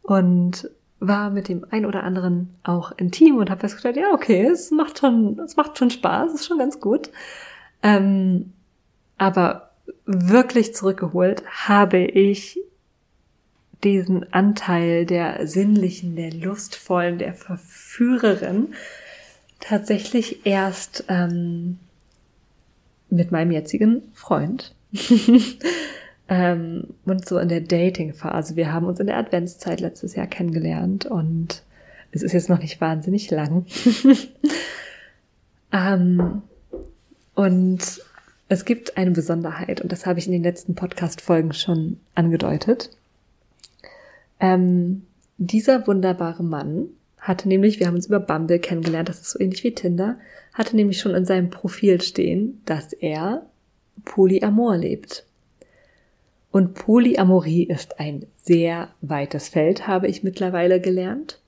Und 0.00 0.70
war 0.98 1.28
mit 1.28 1.48
dem 1.48 1.66
ein 1.68 1.84
oder 1.84 2.04
anderen 2.04 2.54
auch 2.62 2.92
intim 2.96 3.36
und 3.36 3.50
habe 3.50 3.60
festgestellt, 3.60 3.98
ja, 3.98 4.14
okay, 4.14 4.46
es 4.46 4.70
macht 4.70 5.00
schon, 5.00 5.38
es 5.40 5.56
macht 5.56 5.76
schon 5.76 5.90
Spaß, 5.90 6.32
ist 6.32 6.46
schon 6.46 6.56
ganz 6.56 6.80
gut. 6.80 7.10
Ähm, 7.82 8.54
aber 9.18 9.72
wirklich 10.06 10.74
zurückgeholt 10.74 11.42
habe 11.50 11.98
ich 11.98 12.58
diesen 13.84 14.32
Anteil 14.32 15.04
der 15.04 15.46
sinnlichen, 15.46 16.16
der 16.16 16.32
lustvollen, 16.32 17.18
der 17.18 17.34
Verführerin 17.34 18.72
tatsächlich 19.60 20.46
erst 20.46 21.04
ähm, 21.08 21.78
mit 23.10 23.32
meinem 23.32 23.52
jetzigen 23.52 24.02
Freund. 24.14 24.74
ähm, 26.28 26.84
und 27.04 27.28
so 27.28 27.38
in 27.38 27.48
der 27.48 27.60
Dating-Phase. 27.60 28.56
Wir 28.56 28.72
haben 28.72 28.86
uns 28.86 29.00
in 29.00 29.06
der 29.06 29.18
Adventszeit 29.18 29.80
letztes 29.80 30.14
Jahr 30.14 30.26
kennengelernt 30.26 31.06
und 31.06 31.62
es 32.12 32.22
ist 32.22 32.32
jetzt 32.32 32.48
noch 32.48 32.60
nicht 32.60 32.80
wahnsinnig 32.80 33.30
lang. 33.30 33.66
ähm, 35.72 36.42
und 37.34 38.02
es 38.48 38.64
gibt 38.64 38.96
eine 38.96 39.10
Besonderheit 39.10 39.80
und 39.80 39.92
das 39.92 40.06
habe 40.06 40.18
ich 40.18 40.26
in 40.26 40.32
den 40.32 40.42
letzten 40.42 40.74
Podcast-Folgen 40.74 41.52
schon 41.52 42.00
angedeutet. 42.14 42.90
Ähm, 44.40 45.02
dieser 45.36 45.86
wunderbare 45.86 46.42
Mann 46.42 46.88
hatte 47.18 47.48
nämlich, 47.48 47.80
wir 47.80 47.86
haben 47.86 47.94
uns 47.94 48.06
über 48.06 48.20
Bumble 48.20 48.58
kennengelernt, 48.58 49.08
das 49.08 49.20
ist 49.20 49.30
so 49.30 49.40
ähnlich 49.40 49.64
wie 49.64 49.74
Tinder, 49.74 50.18
hatte 50.52 50.76
nämlich 50.76 51.00
schon 51.00 51.14
in 51.14 51.24
seinem 51.24 51.50
Profil 51.50 52.00
stehen, 52.00 52.60
dass 52.64 52.92
er 52.92 53.46
Polyamor 54.04 54.76
lebt. 54.76 55.24
Und 56.50 56.74
Polyamorie 56.74 57.64
ist 57.64 58.00
ein 58.00 58.26
sehr 58.36 58.88
weites 59.02 59.48
Feld, 59.48 59.86
habe 59.86 60.08
ich 60.08 60.22
mittlerweile 60.22 60.80
gelernt. 60.80 61.40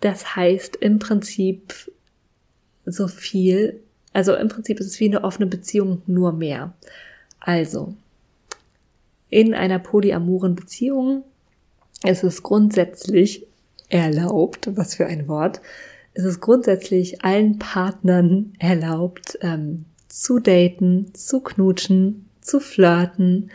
Das 0.00 0.34
heißt 0.36 0.76
im 0.76 0.98
Prinzip 0.98 1.74
so 2.86 3.08
viel, 3.08 3.80
also 4.12 4.34
im 4.34 4.48
Prinzip 4.48 4.80
ist 4.80 4.86
es 4.86 5.00
wie 5.00 5.06
eine 5.06 5.24
offene 5.24 5.46
Beziehung, 5.46 6.02
nur 6.06 6.32
mehr. 6.32 6.72
Also, 7.38 7.94
in 9.28 9.54
einer 9.54 9.78
polyamoren 9.78 10.54
Beziehung 10.54 11.24
es 12.02 12.22
ist 12.22 12.42
grundsätzlich 12.42 13.45
erlaubt, 13.88 14.70
was 14.76 14.94
für 14.94 15.06
ein 15.06 15.28
Wort, 15.28 15.60
es 16.14 16.24
ist 16.24 16.40
grundsätzlich 16.40 17.22
allen 17.24 17.58
Partnern 17.58 18.54
erlaubt, 18.58 19.38
ähm, 19.42 19.84
zu 20.08 20.38
daten, 20.38 21.12
zu 21.12 21.40
knutschen, 21.40 22.30
zu 22.40 22.58
flirten, 22.58 23.50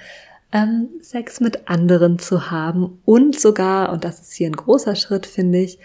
ähm, 0.52 0.90
Sex 1.02 1.40
mit 1.40 1.68
anderen 1.68 2.20
zu 2.20 2.52
haben 2.52 3.00
und 3.04 3.40
sogar, 3.40 3.92
und 3.92 4.04
das 4.04 4.22
ist 4.22 4.34
hier 4.34 4.48
ein 4.48 4.56
großer 4.56 4.96
Schritt, 4.96 5.26
finde 5.26 5.60
ich, 5.60 5.80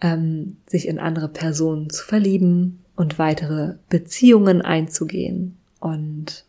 ähm, 0.00 0.56
sich 0.66 0.88
in 0.88 0.98
andere 0.98 1.28
Personen 1.28 1.90
zu 1.90 2.02
verlieben 2.02 2.82
und 2.96 3.18
weitere 3.18 3.74
Beziehungen 3.90 4.62
einzugehen. 4.62 5.58
Und 5.80 6.46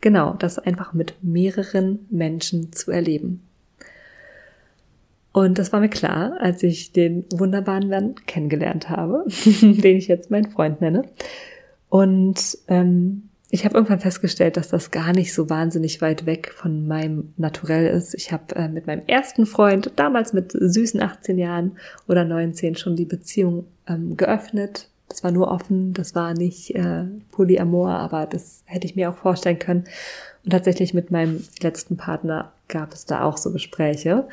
genau, 0.00 0.34
das 0.34 0.58
einfach 0.58 0.94
mit 0.94 1.14
mehreren 1.22 2.06
Menschen 2.10 2.72
zu 2.72 2.90
erleben. 2.90 3.42
Und 5.32 5.58
das 5.58 5.72
war 5.72 5.80
mir 5.80 5.88
klar, 5.88 6.34
als 6.40 6.62
ich 6.62 6.92
den 6.92 7.24
wunderbaren 7.32 7.88
Mann 7.88 8.14
kennengelernt 8.26 8.90
habe, 8.90 9.24
den 9.62 9.96
ich 9.96 10.08
jetzt 10.08 10.30
meinen 10.30 10.50
Freund 10.50 10.80
nenne. 10.80 11.04
Und 11.88 12.58
ähm, 12.68 13.30
ich 13.52 13.64
habe 13.64 13.74
irgendwann 13.74 14.00
festgestellt, 14.00 14.56
dass 14.56 14.68
das 14.68 14.92
gar 14.92 15.12
nicht 15.12 15.34
so 15.34 15.50
wahnsinnig 15.50 16.00
weit 16.00 16.24
weg 16.24 16.52
von 16.54 16.86
meinem 16.86 17.32
Naturell 17.36 17.86
ist. 17.86 18.14
Ich 18.14 18.30
habe 18.32 18.54
äh, 18.54 18.68
mit 18.68 18.86
meinem 18.86 19.02
ersten 19.06 19.44
Freund, 19.44 19.90
damals 19.96 20.32
mit 20.32 20.52
süßen 20.52 21.02
18 21.02 21.36
Jahren 21.36 21.76
oder 22.06 22.24
19, 22.24 22.76
schon 22.76 22.94
die 22.94 23.04
Beziehung 23.04 23.66
ähm, 23.88 24.16
geöffnet. 24.16 24.88
Das 25.08 25.24
war 25.24 25.32
nur 25.32 25.48
offen, 25.48 25.92
das 25.92 26.14
war 26.14 26.34
nicht 26.34 26.76
äh, 26.76 27.04
Polyamor, 27.32 27.90
aber 27.90 28.26
das 28.26 28.62
hätte 28.66 28.86
ich 28.86 28.94
mir 28.94 29.10
auch 29.10 29.16
vorstellen 29.16 29.58
können. 29.58 29.84
Und 30.44 30.50
tatsächlich 30.52 30.94
mit 30.94 31.10
meinem 31.10 31.42
letzten 31.60 31.96
Partner 31.96 32.52
gab 32.68 32.92
es 32.92 33.04
da 33.04 33.24
auch 33.24 33.36
so 33.36 33.52
Gespräche. 33.52 34.28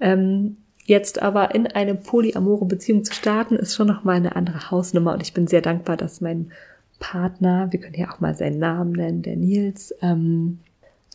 Ähm, 0.00 0.56
jetzt 0.84 1.22
aber 1.22 1.54
in 1.54 1.66
eine 1.66 1.94
polyamore 1.94 2.64
Beziehung 2.66 3.04
zu 3.04 3.14
starten, 3.14 3.56
ist 3.56 3.74
schon 3.74 3.86
nochmal 3.86 4.16
eine 4.16 4.36
andere 4.36 4.70
Hausnummer 4.70 5.14
und 5.14 5.22
ich 5.22 5.32
bin 5.32 5.46
sehr 5.46 5.62
dankbar, 5.62 5.96
dass 5.96 6.20
mein 6.20 6.52
Partner, 6.98 7.68
wir 7.70 7.80
können 7.80 7.94
ja 7.94 8.10
auch 8.10 8.20
mal 8.20 8.34
seinen 8.34 8.58
Namen 8.58 8.92
nennen, 8.92 9.22
der 9.22 9.36
Nils, 9.36 9.94
ähm, 10.02 10.60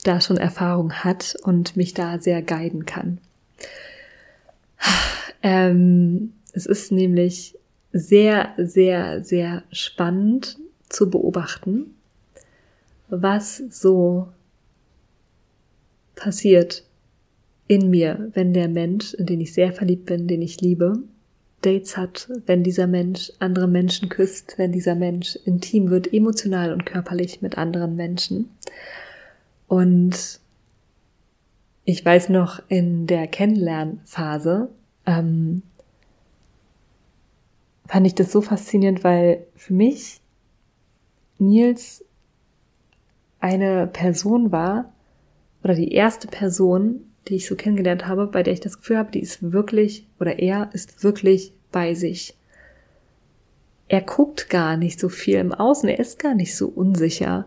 da 0.04 0.22
schon 0.22 0.38
Erfahrung 0.38 0.94
hat 0.94 1.36
und 1.44 1.76
mich 1.76 1.94
da 1.94 2.20
sehr 2.20 2.42
guiden 2.42 2.86
kann. 2.86 3.20
Ähm, 5.42 6.34
es 6.54 6.66
ist 6.66 6.92
nämlich 6.92 7.58
sehr, 7.92 8.54
sehr, 8.58 9.24
sehr 9.24 9.64
spannend 9.72 10.58
zu 10.90 11.10
beobachten, 11.10 11.96
was 13.08 13.58
so 13.70 14.28
passiert, 16.16 16.84
in 17.70 17.92
mir, 17.92 18.32
wenn 18.34 18.52
der 18.52 18.68
Mensch, 18.68 19.14
in 19.14 19.28
den 19.28 19.40
ich 19.40 19.54
sehr 19.54 19.72
verliebt 19.72 20.08
bin, 20.08 20.28
den 20.28 20.42
ich 20.42 20.60
liebe, 20.60 21.04
Dates 21.62 21.98
hat, 21.98 22.28
wenn 22.48 22.64
dieser 22.64 22.88
Mensch 22.88 23.32
andere 23.38 23.68
Menschen 23.68 24.10
küsst, 24.10 24.56
wenn 24.58 24.72
dieser 24.72 24.96
Mensch 24.96 25.36
intim 25.46 25.92
wird, 25.92 26.12
emotional 26.12 26.74
und 26.74 26.88
körperlich 26.88 27.44
mit 27.44 27.60
anderen 27.60 27.96
Menschen. 27.96 28.50
Und 29.68 30.40
ich 31.86 32.04
weiß 32.04 32.30
noch 32.30 32.60
in 32.70 33.06
der 33.06 33.28
Kennenlernphase, 33.28 34.70
ähm, 35.06 35.62
fand 37.86 38.08
ich 38.08 38.16
das 38.16 38.32
so 38.32 38.42
faszinierend, 38.42 39.04
weil 39.04 39.46
für 39.56 39.74
mich 39.74 40.22
Nils 41.38 42.04
eine 43.40 43.86
Person 43.86 44.52
war 44.52 44.92
oder 45.64 45.76
die 45.76 45.92
erste 45.92 46.28
Person, 46.28 47.09
die 47.28 47.36
ich 47.36 47.48
so 47.48 47.56
kennengelernt 47.56 48.08
habe, 48.08 48.28
bei 48.28 48.44
der 48.44 48.54
ich 48.54 48.60
das 48.60 48.78
Gefühl 48.78 48.98
habe, 48.98 49.12
die 49.12 49.22
ist 49.22 49.52
wirklich 49.52 50.08
oder 50.20 50.40
er 50.40 50.70
ist 50.74 51.04
wirklich 51.04 51.54
bei 51.72 51.94
sich. 51.94 52.36
Er 53.88 54.02
guckt 54.02 54.50
gar 54.50 54.78
nicht 54.78 55.00
so 55.00 55.10
viel 55.10 55.40
im 55.40 55.52
Außen, 55.52 55.90
er 55.90 56.00
ist 56.00 56.20
gar 56.20 56.36
nicht 56.36 56.56
so 56.56 56.68
unsicher. 56.68 57.46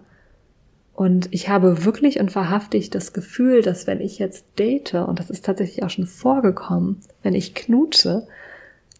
Und 0.94 1.28
ich 1.30 1.48
habe 1.48 1.84
wirklich 1.84 2.20
und 2.20 2.34
wahrhaftig 2.34 2.90
das 2.90 3.12
Gefühl, 3.12 3.62
dass 3.62 3.86
wenn 3.86 4.00
ich 4.00 4.18
jetzt 4.18 4.44
date, 4.58 4.94
und 4.94 5.18
das 5.18 5.30
ist 5.30 5.44
tatsächlich 5.44 5.82
auch 5.84 5.90
schon 5.90 6.06
vorgekommen, 6.06 7.00
wenn 7.22 7.34
ich 7.34 7.54
knutsche, 7.54 8.26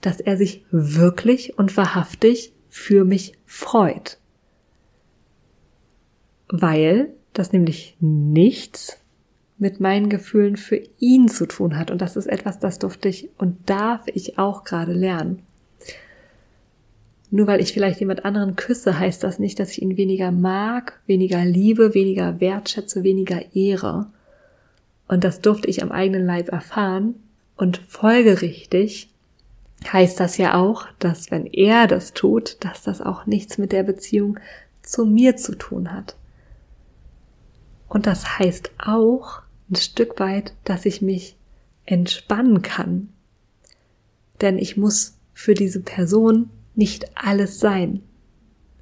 dass 0.01 0.21
er 0.21 0.37
sich 0.37 0.65
wirklich 0.71 1.59
und 1.59 1.77
wahrhaftig 1.77 2.53
für 2.69 3.05
mich 3.05 3.35
freut. 3.45 4.19
Weil 6.49 7.13
das 7.33 7.53
nämlich 7.53 7.97
nichts 8.01 8.99
mit 9.63 9.79
meinen 9.79 10.09
Gefühlen 10.09 10.57
für 10.57 10.83
ihn 10.99 11.29
zu 11.29 11.47
tun 11.47 11.79
hat. 11.79 11.93
Und 11.93 12.03
das 12.03 12.17
ist 12.17 12.27
etwas, 12.27 12.59
das 12.59 12.81
durfte 12.81 13.09
ich 13.09 13.31
und 13.39 13.71
darf 13.71 14.03
ich 14.13 14.37
auch 14.37 14.65
gerade 14.65 14.93
lernen. 14.93 15.39
Nur 17.31 17.47
weil 17.47 17.61
ich 17.61 17.73
vielleicht 17.73 18.01
jemand 18.01 18.25
anderen 18.25 18.57
küsse, 18.57 18.99
heißt 18.99 19.23
das 19.23 19.39
nicht, 19.39 19.61
dass 19.61 19.71
ich 19.71 19.81
ihn 19.81 19.97
weniger 19.97 20.33
mag, 20.33 21.01
weniger 21.07 21.45
liebe, 21.45 21.95
weniger 21.95 22.41
wertschätze, 22.41 23.05
weniger 23.05 23.55
ehre. 23.55 24.07
Und 25.07 25.23
das 25.23 25.41
durfte 25.41 25.69
ich 25.69 25.81
am 25.81 25.93
eigenen 25.93 26.27
Leib 26.27 26.49
erfahren. 26.49 27.15
Und 27.57 27.81
folgerichtig 27.87 29.11
heißt 29.93 30.19
das 30.19 30.39
ja 30.39 30.61
auch, 30.61 30.87
dass 30.99 31.31
wenn 31.31 31.47
er 31.47 31.87
das 31.87 32.15
tut, 32.15 32.57
dass 32.65 32.83
das 32.83 33.01
auch 33.01 33.27
nichts 33.27 33.59
mit 33.59 33.71
der 33.71 33.85
Beziehung 33.85 34.41
zu 34.83 35.07
mir 35.07 35.37
zu 35.37 35.55
tun 35.55 35.93
hat. 35.93 36.17
Und 37.89 38.09
das 38.09 38.41
heißt 38.41 38.73
auch, 38.79 39.43
ein 39.73 39.77
Stück 39.77 40.21
weit, 40.21 40.53
dass 40.65 40.87
ich 40.87 41.03
mich 41.03 41.37
entspannen 41.87 42.63
kann. 42.63 43.09
Denn 44.41 44.59
ich 44.59 44.77
muss 44.77 45.17
für 45.35 45.55
diese 45.55 45.81
Person 45.81 46.51
nicht 46.75 47.17
alles 47.17 47.59
sein. 47.59 48.03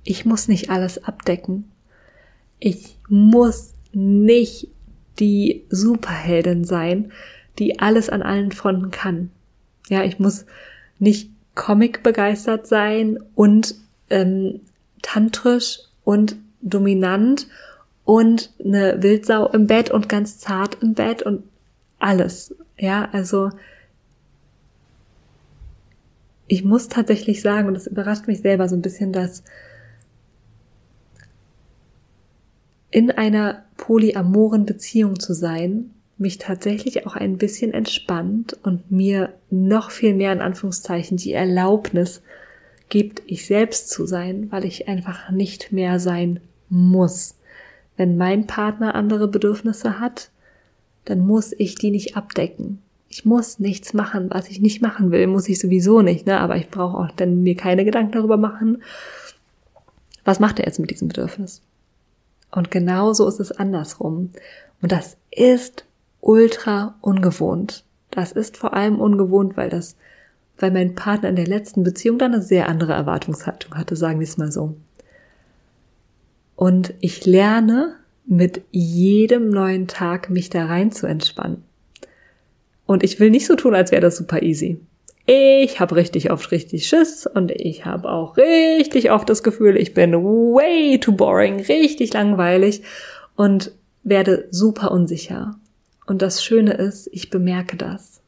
Ich 0.05 0.25
muss 0.25 0.49
nicht 0.49 0.71
alles 0.71 1.05
abdecken. 1.05 1.71
Ich 2.59 2.99
muss 3.09 3.75
nicht 3.93 4.69
die 5.19 5.65
Superheldin 5.71 6.65
sein, 6.65 7.13
die 7.59 7.79
alles 7.79 8.09
an 8.09 8.23
allen 8.23 8.53
Fronten 8.53 8.91
kann. 8.91 9.31
Ja, 9.89 10.05
ich 10.05 10.19
muss 10.19 10.47
nicht 10.99 11.31
Comic 11.55 12.03
begeistert 12.03 12.67
sein 12.67 13.19
und 13.35 13.75
ähm, 14.09 14.61
tantrisch 15.03 15.81
und 16.05 16.37
dominant 16.63 17.49
und 18.11 18.51
eine 18.59 19.01
Wildsau 19.05 19.47
im 19.51 19.69
Bett 19.69 19.93
und 19.93 20.09
ganz 20.09 20.41
zart 20.41 20.79
im 20.83 20.95
Bett 20.95 21.23
und 21.23 21.45
alles. 22.01 22.53
Ja, 22.77 23.09
also 23.13 23.51
ich 26.49 26.65
muss 26.65 26.89
tatsächlich 26.89 27.41
sagen, 27.41 27.69
und 27.69 27.75
das 27.75 27.87
überrascht 27.87 28.27
mich 28.27 28.41
selber 28.41 28.69
so 28.69 28.75
ein 28.75 28.83
bisschen, 28.83 29.13
dass 29.13 29.45
in 32.91 33.13
einer 33.13 33.65
polyamoren 33.77 34.67
Beziehung 34.67 35.21
zu 35.21 35.33
sein, 35.33 35.93
mich 36.19 36.39
tatsächlich 36.39 37.07
auch 37.07 37.15
ein 37.15 37.39
bisschen 37.39 37.73
entspannt 37.73 38.59
und 38.65 38.91
mir 38.91 39.35
noch 39.51 39.93
viel 39.93 40.15
mehr 40.15 40.33
in 40.33 40.41
Anführungszeichen 40.41 41.17
die 41.17 41.33
Erlaubnis 41.33 42.23
gibt, 42.89 43.23
ich 43.27 43.47
selbst 43.47 43.89
zu 43.89 44.05
sein, 44.05 44.51
weil 44.51 44.65
ich 44.65 44.89
einfach 44.89 45.31
nicht 45.31 45.71
mehr 45.71 46.01
sein 46.01 46.41
muss. 46.69 47.37
Wenn 48.01 48.17
mein 48.17 48.47
Partner 48.47 48.95
andere 48.95 49.29
Bedürfnisse 49.29 50.01
hat, 50.01 50.31
dann 51.05 51.21
muss 51.21 51.53
ich 51.53 51.75
die 51.75 51.91
nicht 51.91 52.17
abdecken. 52.17 52.81
Ich 53.11 53.27
muss 53.27 53.59
nichts 53.59 53.93
machen, 53.93 54.31
was 54.31 54.49
ich 54.49 54.59
nicht 54.59 54.81
machen 54.81 55.11
will, 55.11 55.27
muss 55.27 55.51
ich 55.51 55.59
sowieso 55.59 56.01
nicht, 56.01 56.25
ne? 56.25 56.41
Aber 56.41 56.57
ich 56.57 56.71
brauche 56.71 56.97
auch 56.97 57.11
dann 57.11 57.43
mir 57.43 57.57
keine 57.57 57.85
Gedanken 57.85 58.13
darüber 58.13 58.39
machen, 58.39 58.83
was 60.25 60.41
macht 60.41 60.59
er 60.59 60.65
jetzt 60.65 60.79
mit 60.79 60.91
diesem 60.91 61.09
Bedürfnis? 61.09 61.61
Und 62.51 62.71
genauso 62.71 63.29
ist 63.29 63.39
es 63.39 63.53
andersrum. 63.53 64.31
Und 64.81 64.93
das 64.93 65.19
ist 65.31 65.85
ultra 66.23 66.95
ungewohnt. 67.03 67.85
Das 68.11 68.33
ist 68.33 68.57
vor 68.57 68.73
allem 68.73 68.99
ungewohnt, 68.99 69.59
weil 69.59 69.69
das, 69.69 69.95
weil 70.57 70.71
mein 70.71 70.95
Partner 70.95 71.29
in 71.29 71.37
der 71.37 71.47
letzten 71.47 71.85
Beziehung 71.85 72.17
dann 72.17 72.33
eine 72.33 72.43
sehr 72.43 72.67
andere 72.67 72.95
Erwartungshaltung 72.95 73.75
hatte, 73.75 73.95
sagen 73.95 74.21
wir 74.21 74.27
es 74.27 74.39
mal 74.39 74.51
so. 74.51 74.75
Und 76.61 76.93
ich 77.01 77.25
lerne 77.25 77.95
mit 78.27 78.61
jedem 78.71 79.49
neuen 79.49 79.87
Tag 79.87 80.29
mich 80.29 80.51
da 80.51 80.67
rein 80.67 80.93
zu 80.93 81.07
entspannen. 81.07 81.65
Und 82.85 83.03
ich 83.03 83.19
will 83.19 83.31
nicht 83.31 83.47
so 83.47 83.57
tun, 83.57 83.75
als 83.75 83.93
wäre 83.93 84.03
das 84.03 84.19
super 84.19 84.43
easy. 84.43 84.79
Ich 85.25 85.81
habe 85.81 85.97
richtig 85.97 86.31
oft 86.31 86.51
richtig 86.51 86.87
Schiss 86.87 87.27
und 87.27 87.51
ich 87.51 87.87
habe 87.87 88.11
auch 88.11 88.37
richtig 88.37 89.11
oft 89.11 89.31
das 89.31 89.43
Gefühl, 89.43 89.79
ich 89.79 89.95
bin 89.95 90.13
way 90.13 91.01
too 91.01 91.13
boring, 91.13 91.61
richtig 91.61 92.13
langweilig 92.13 92.83
und 93.37 93.73
werde 94.03 94.47
super 94.51 94.91
unsicher. 94.91 95.59
Und 96.07 96.21
das 96.21 96.45
Schöne 96.45 96.75
ist, 96.75 97.09
ich 97.11 97.31
bemerke 97.31 97.79
das 97.79 98.20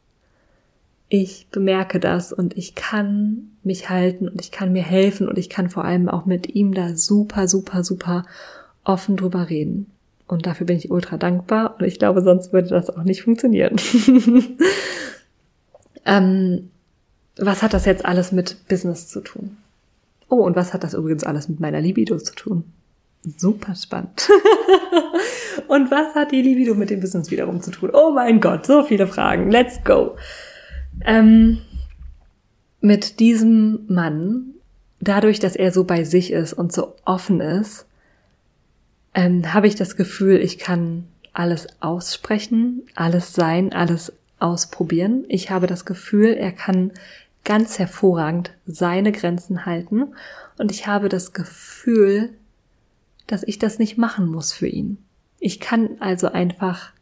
ich 1.13 1.49
bemerke 1.51 2.01
das 2.01 2.33
und 2.33 2.57
ich 2.57 2.75
kann 2.75 3.51
mich 3.63 3.91
halten 3.91 4.31
und 4.31 4.41
ich 4.41 4.51
kann 4.51 4.73
mir 4.73 4.83
helfen 4.83 5.29
und 5.29 5.37
ich 5.37 5.51
kann 5.51 5.69
vor 5.69 5.85
allem 5.85 6.09
auch 6.09 6.25
mit 6.25 6.55
ihm 6.55 6.73
da 6.73 6.97
super, 6.97 7.49
super, 7.49 7.85
super 7.85 8.25
offen 8.83 9.19
drüber 9.19 9.51
reden. 9.51 9.91
Und 10.27 10.47
dafür 10.47 10.67
bin 10.67 10.79
ich 10.79 10.91
ultra 10.91 11.19
dankbar. 11.19 11.77
Und 11.79 11.85
ich 11.85 11.99
glaube, 11.99 12.23
sonst 12.23 12.55
würde 12.55 12.71
das 12.71 12.89
auch 12.89 13.03
nicht 13.03 13.25
funktionieren. 13.25 13.77
ähm, 16.07 16.71
was 17.37 17.63
hat 17.63 17.75
das 17.75 17.85
jetzt 17.85 18.07
alles 18.07 18.33
mit 18.33 18.67
Business 18.69 19.09
zu 19.09 19.21
tun? 19.21 19.59
Oh, 20.31 20.37
und 20.37 20.57
was 20.57 20.73
hat 20.73 20.83
das 20.83 20.95
übrigens 20.95 21.25
alles 21.25 21.47
mit 21.51 21.61
meiner 21.61 21.83
Libido 21.83 22.17
zu 22.17 22.35
tun? 22.35 22.65
Super 23.37 23.75
spannend. 23.75 24.31
und 25.69 25.91
was 25.91 26.15
hat 26.15 26.33
die 26.33 26.41
Libido 26.41 26.75
mit 26.75 26.89
dem 26.89 27.01
Business 27.01 27.31
wiederum 27.31 27.61
zu 27.61 27.71
tun? 27.71 27.91
Oh 27.93 28.13
mein 28.13 28.41
Gott, 28.41 28.65
so 28.65 28.83
viele 28.83 29.07
Fragen. 29.07 29.51
Let's 29.51 29.85
go. 29.85 30.17
Ähm, 31.05 31.59
mit 32.81 33.21
diesem 33.21 33.85
Mann, 33.89 34.55
dadurch, 35.01 35.39
dass 35.39 35.57
er 35.57 35.73
so 35.73 35.85
bei 35.85 36.05
sich 36.05 36.33
ist 36.33 36.53
und 36.53 36.73
so 36.73 36.95
offen 37.05 37.41
ist, 37.41 37.87
ähm, 39.15 39.53
habe 39.53 39.67
ich 39.67 39.75
das 39.75 39.97
Gefühl, 39.97 40.39
ich 40.39 40.59
kann 40.59 41.07
alles 41.33 41.67
aussprechen, 41.81 42.83
alles 42.95 43.33
sein, 43.33 43.73
alles 43.73 44.13
ausprobieren. 44.39 45.25
Ich 45.29 45.51
habe 45.51 45.67
das 45.67 45.85
Gefühl, 45.85 46.35
er 46.35 46.53
kann 46.53 46.93
ganz 47.45 47.79
hervorragend 47.79 48.53
seine 48.67 49.13
Grenzen 49.13 49.67
halten 49.67 50.15
und 50.59 50.71
ich 50.71 50.87
habe 50.87 51.09
das 51.09 51.33
Gefühl, 51.33 52.31
dass 53.27 53.43
ich 53.43 53.59
das 53.59 53.79
nicht 53.79 53.99
machen 53.99 54.27
muss 54.27 54.53
für 54.53 54.67
ihn. 54.67 54.99
Ich 55.41 55.59
kann 55.59 55.97
also 56.01 56.31
einfach 56.31 56.93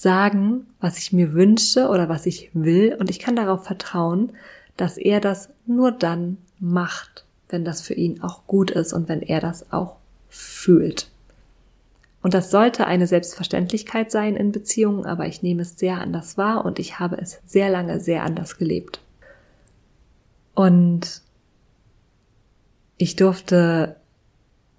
sagen, 0.00 0.66
was 0.78 0.98
ich 0.98 1.14
mir 1.14 1.32
wünsche 1.32 1.88
oder 1.88 2.08
was 2.08 2.26
ich 2.26 2.50
will 2.52 2.94
und 3.00 3.08
ich 3.08 3.18
kann 3.18 3.34
darauf 3.34 3.64
vertrauen, 3.64 4.32
dass 4.76 4.98
er 4.98 5.20
das 5.20 5.48
nur 5.64 5.90
dann 5.90 6.36
macht, 6.58 7.24
wenn 7.48 7.64
das 7.64 7.80
für 7.80 7.94
ihn 7.94 8.22
auch 8.22 8.46
gut 8.46 8.70
ist 8.70 8.92
und 8.92 9.08
wenn 9.08 9.22
er 9.22 9.40
das 9.40 9.72
auch 9.72 9.96
fühlt. 10.28 11.10
Und 12.22 12.34
das 12.34 12.50
sollte 12.50 12.86
eine 12.86 13.06
Selbstverständlichkeit 13.06 14.10
sein 14.10 14.36
in 14.36 14.52
Beziehungen, 14.52 15.06
aber 15.06 15.26
ich 15.26 15.42
nehme 15.42 15.62
es 15.62 15.78
sehr 15.78 15.98
anders 15.98 16.36
wahr 16.36 16.66
und 16.66 16.78
ich 16.78 16.98
habe 16.98 17.16
es 17.16 17.40
sehr 17.46 17.70
lange 17.70 17.98
sehr 17.98 18.22
anders 18.22 18.58
gelebt. 18.58 19.00
Und 20.54 21.22
ich 22.98 23.16
durfte 23.16 23.96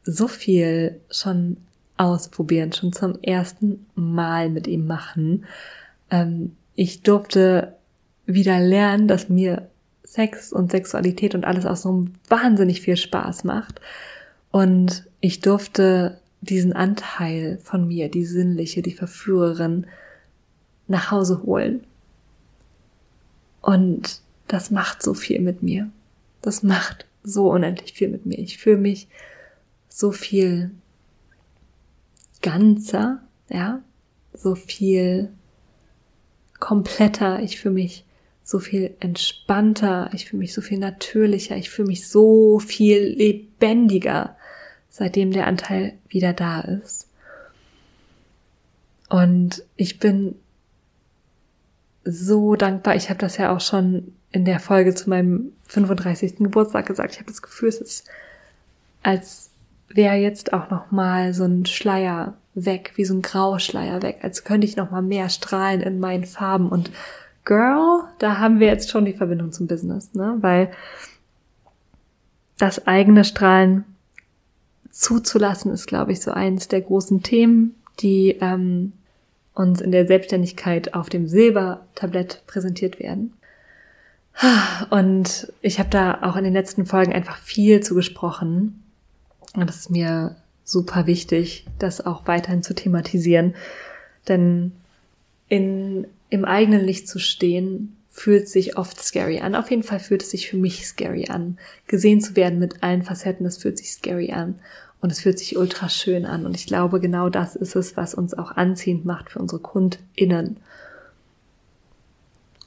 so 0.03 0.27
viel 0.27 0.99
schon 1.09 1.57
ausprobieren, 1.97 2.71
schon 2.73 2.93
zum 2.93 3.21
ersten 3.21 3.85
Mal 3.95 4.49
mit 4.49 4.67
ihm 4.67 4.87
machen. 4.87 5.45
Ähm, 6.09 6.55
ich 6.75 7.01
durfte 7.01 7.75
wieder 8.25 8.59
lernen, 8.59 9.07
dass 9.07 9.29
mir 9.29 9.69
Sex 10.03 10.53
und 10.53 10.71
Sexualität 10.71 11.35
und 11.35 11.45
alles 11.45 11.65
auch 11.65 11.75
so 11.75 12.05
wahnsinnig 12.29 12.81
viel 12.81 12.97
Spaß 12.97 13.43
macht. 13.43 13.81
Und 14.51 15.05
ich 15.19 15.41
durfte 15.41 16.19
diesen 16.41 16.73
Anteil 16.73 17.59
von 17.63 17.87
mir, 17.87 18.09
die 18.09 18.25
sinnliche, 18.25 18.81
die 18.81 18.93
Verführerin, 18.93 19.87
nach 20.87 21.11
Hause 21.11 21.43
holen. 21.43 21.83
Und 23.61 24.21
das 24.47 24.71
macht 24.71 25.03
so 25.03 25.13
viel 25.13 25.41
mit 25.41 25.61
mir. 25.61 25.89
Das 26.41 26.63
macht 26.63 27.05
so 27.23 27.51
unendlich 27.51 27.93
viel 27.93 28.07
mit 28.07 28.25
mir. 28.25 28.39
Ich 28.39 28.57
fühle 28.57 28.77
mich 28.77 29.09
so 29.89 30.11
viel 30.11 30.71
ganzer, 32.41 33.21
ja, 33.49 33.81
so 34.33 34.55
viel 34.55 35.29
kompletter. 36.59 37.41
Ich 37.41 37.59
fühle 37.59 37.75
mich 37.75 38.05
so 38.43 38.59
viel 38.59 38.95
entspannter, 38.99 40.09
ich 40.13 40.27
fühle 40.27 40.39
mich 40.39 40.53
so 40.53 40.61
viel 40.61 40.79
natürlicher, 40.79 41.57
ich 41.57 41.69
fühle 41.69 41.89
mich 41.89 42.07
so 42.07 42.59
viel 42.59 43.03
lebendiger, 43.03 44.37
seitdem 44.89 45.31
der 45.31 45.47
Anteil 45.47 45.97
wieder 46.07 46.33
da 46.33 46.61
ist. 46.61 47.09
Und 49.09 49.63
ich 49.75 49.99
bin 49.99 50.35
so 52.03 52.55
dankbar. 52.55 52.95
Ich 52.95 53.09
habe 53.09 53.19
das 53.19 53.37
ja 53.37 53.53
auch 53.53 53.61
schon 53.61 54.13
in 54.31 54.45
der 54.45 54.59
Folge 54.59 54.95
zu 54.95 55.09
meinem 55.09 55.51
35. 55.65 56.37
Geburtstag 56.37 56.85
gesagt. 56.85 57.13
Ich 57.13 57.19
habe 57.19 57.29
das 57.29 57.41
Gefühl, 57.41 57.69
es 57.69 57.81
ist, 57.81 58.09
als 59.03 59.46
wäre 59.89 60.15
jetzt 60.15 60.53
auch 60.53 60.69
noch 60.69 60.91
mal 60.91 61.33
so 61.33 61.45
ein 61.45 61.65
Schleier 61.65 62.33
weg, 62.53 62.93
wie 62.95 63.05
so 63.05 63.13
ein 63.13 63.21
Grauschleier 63.21 64.01
weg, 64.01 64.19
als 64.21 64.43
könnte 64.43 64.65
ich 64.65 64.75
noch 64.75 64.91
mal 64.91 65.01
mehr 65.01 65.29
strahlen 65.29 65.81
in 65.81 65.99
meinen 65.99 66.25
Farben 66.25 66.69
und 66.69 66.91
Girl, 67.45 68.03
da 68.19 68.39
haben 68.39 68.59
wir 68.59 68.67
jetzt 68.67 68.89
schon 68.89 69.05
die 69.05 69.13
Verbindung 69.13 69.53
zum 69.53 69.67
Business, 69.67 70.13
ne? 70.13 70.35
Weil 70.41 70.69
das 72.57 72.87
eigene 72.87 73.23
Strahlen 73.23 73.85
zuzulassen 74.91 75.71
ist, 75.71 75.87
glaube 75.87 76.11
ich, 76.11 76.21
so 76.21 76.31
eins 76.31 76.67
der 76.67 76.81
großen 76.81 77.23
Themen, 77.23 77.75
die 77.99 78.37
ähm, 78.41 78.93
uns 79.53 79.79
in 79.79 79.91
der 79.91 80.07
Selbstständigkeit 80.07 80.93
auf 80.93 81.09
dem 81.09 81.27
Silbertablett 81.27 82.43
präsentiert 82.47 82.99
werden. 82.99 83.33
Und 84.89 85.51
ich 85.61 85.79
habe 85.79 85.89
da 85.89 86.19
auch 86.23 86.35
in 86.35 86.43
den 86.43 86.53
letzten 86.53 86.85
Folgen 86.85 87.13
einfach 87.13 87.37
viel 87.37 87.81
zu 87.81 87.95
gesprochen. 87.95 88.83
Und 89.57 89.67
das 89.67 89.77
ist 89.77 89.89
mir 89.89 90.35
super 90.63 91.07
wichtig, 91.07 91.65
das 91.79 92.05
auch 92.05 92.27
weiterhin 92.27 92.63
zu 92.63 92.75
thematisieren. 92.75 93.55
Denn 94.27 94.71
in 95.49 96.07
im 96.29 96.45
eigenen 96.45 96.83
Licht 96.83 97.07
zu 97.07 97.19
stehen, 97.19 97.95
fühlt 98.09 98.49
sich 98.49 98.77
oft 98.77 99.01
scary 99.01 99.39
an. 99.39 99.55
Auf 99.55 99.69
jeden 99.69 99.83
Fall 99.83 99.99
fühlt 99.99 100.23
es 100.23 100.31
sich 100.31 100.49
für 100.49 100.57
mich 100.57 100.85
scary 100.87 101.27
an. 101.29 101.57
Gesehen 101.85 102.19
zu 102.19 102.35
werden 102.35 102.59
mit 102.59 102.83
allen 102.83 103.03
Facetten, 103.03 103.43
das 103.43 103.57
fühlt 103.57 103.77
sich 103.77 103.91
scary 103.91 104.31
an. 104.31 104.59
Und 104.99 105.11
es 105.11 105.21
fühlt 105.21 105.37
sich 105.37 105.57
ultra 105.57 105.89
schön 105.89 106.25
an. 106.25 106.45
Und 106.45 106.55
ich 106.55 106.65
glaube, 106.65 106.99
genau 106.99 107.29
das 107.29 107.55
ist 107.55 107.75
es, 107.75 107.95
was 107.95 108.15
uns 108.15 108.33
auch 108.33 108.51
anziehend 108.51 109.05
macht 109.05 109.29
für 109.29 109.39
unsere 109.39 109.61
KundInnen. 109.61 110.57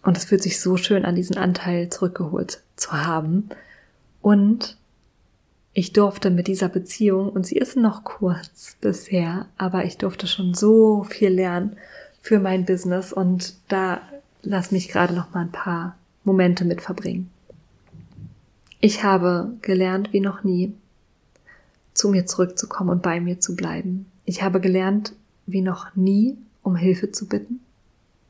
Und 0.03 0.17
es 0.17 0.25
fühlt 0.25 0.43
sich 0.43 0.61
so 0.61 0.77
schön 0.77 1.05
an, 1.05 1.17
diesen 1.17 1.37
Anteil 1.37 1.91
zurückgeholt 1.91 2.63
zu 2.77 2.93
haben. 2.93 3.49
Und 4.23 4.79
ich 5.73 5.93
durfte 5.93 6.31
mit 6.31 6.49
dieser 6.49 6.69
Beziehung, 6.69 7.29
und 7.29 7.47
sie 7.47 7.57
ist 7.57 7.77
noch 7.77 8.05
kurz 8.05 8.77
bisher, 8.81 9.47
aber 9.57 9.85
ich 9.85 9.99
durfte 9.99 10.27
schon 10.27 10.55
so 10.55 11.05
viel 11.05 11.31
lernen 11.31 11.77
für 12.21 12.39
mein 12.39 12.65
Business 12.65 13.13
und 13.13 13.55
da 13.69 14.01
lass 14.43 14.73
mich 14.73 14.89
gerade 14.89 15.15
noch 15.15 15.33
mal 15.33 15.43
ein 15.43 15.53
paar 15.53 15.97
Momente 16.25 16.65
mit 16.65 16.81
verbringen. 16.81 17.31
Ich 18.81 19.05
habe 19.05 19.53
gelernt 19.63 20.13
wie 20.13 20.21
noch 20.21 20.43
nie, 20.43 20.75
zu 21.95 22.09
mir 22.09 22.27
zurückzukommen 22.27 22.91
und 22.91 23.03
bei 23.03 23.21
mir 23.21 23.41
zu 23.41 23.55
bleiben. 23.55 24.07
Ich 24.25 24.43
habe 24.43 24.61
gelernt 24.61 25.15
wie 25.47 25.61
noch 25.61 25.95
nie, 25.97 26.37
um 26.63 26.77
Hilfe 26.77 27.13
zu 27.13 27.27
bitten, 27.27 27.61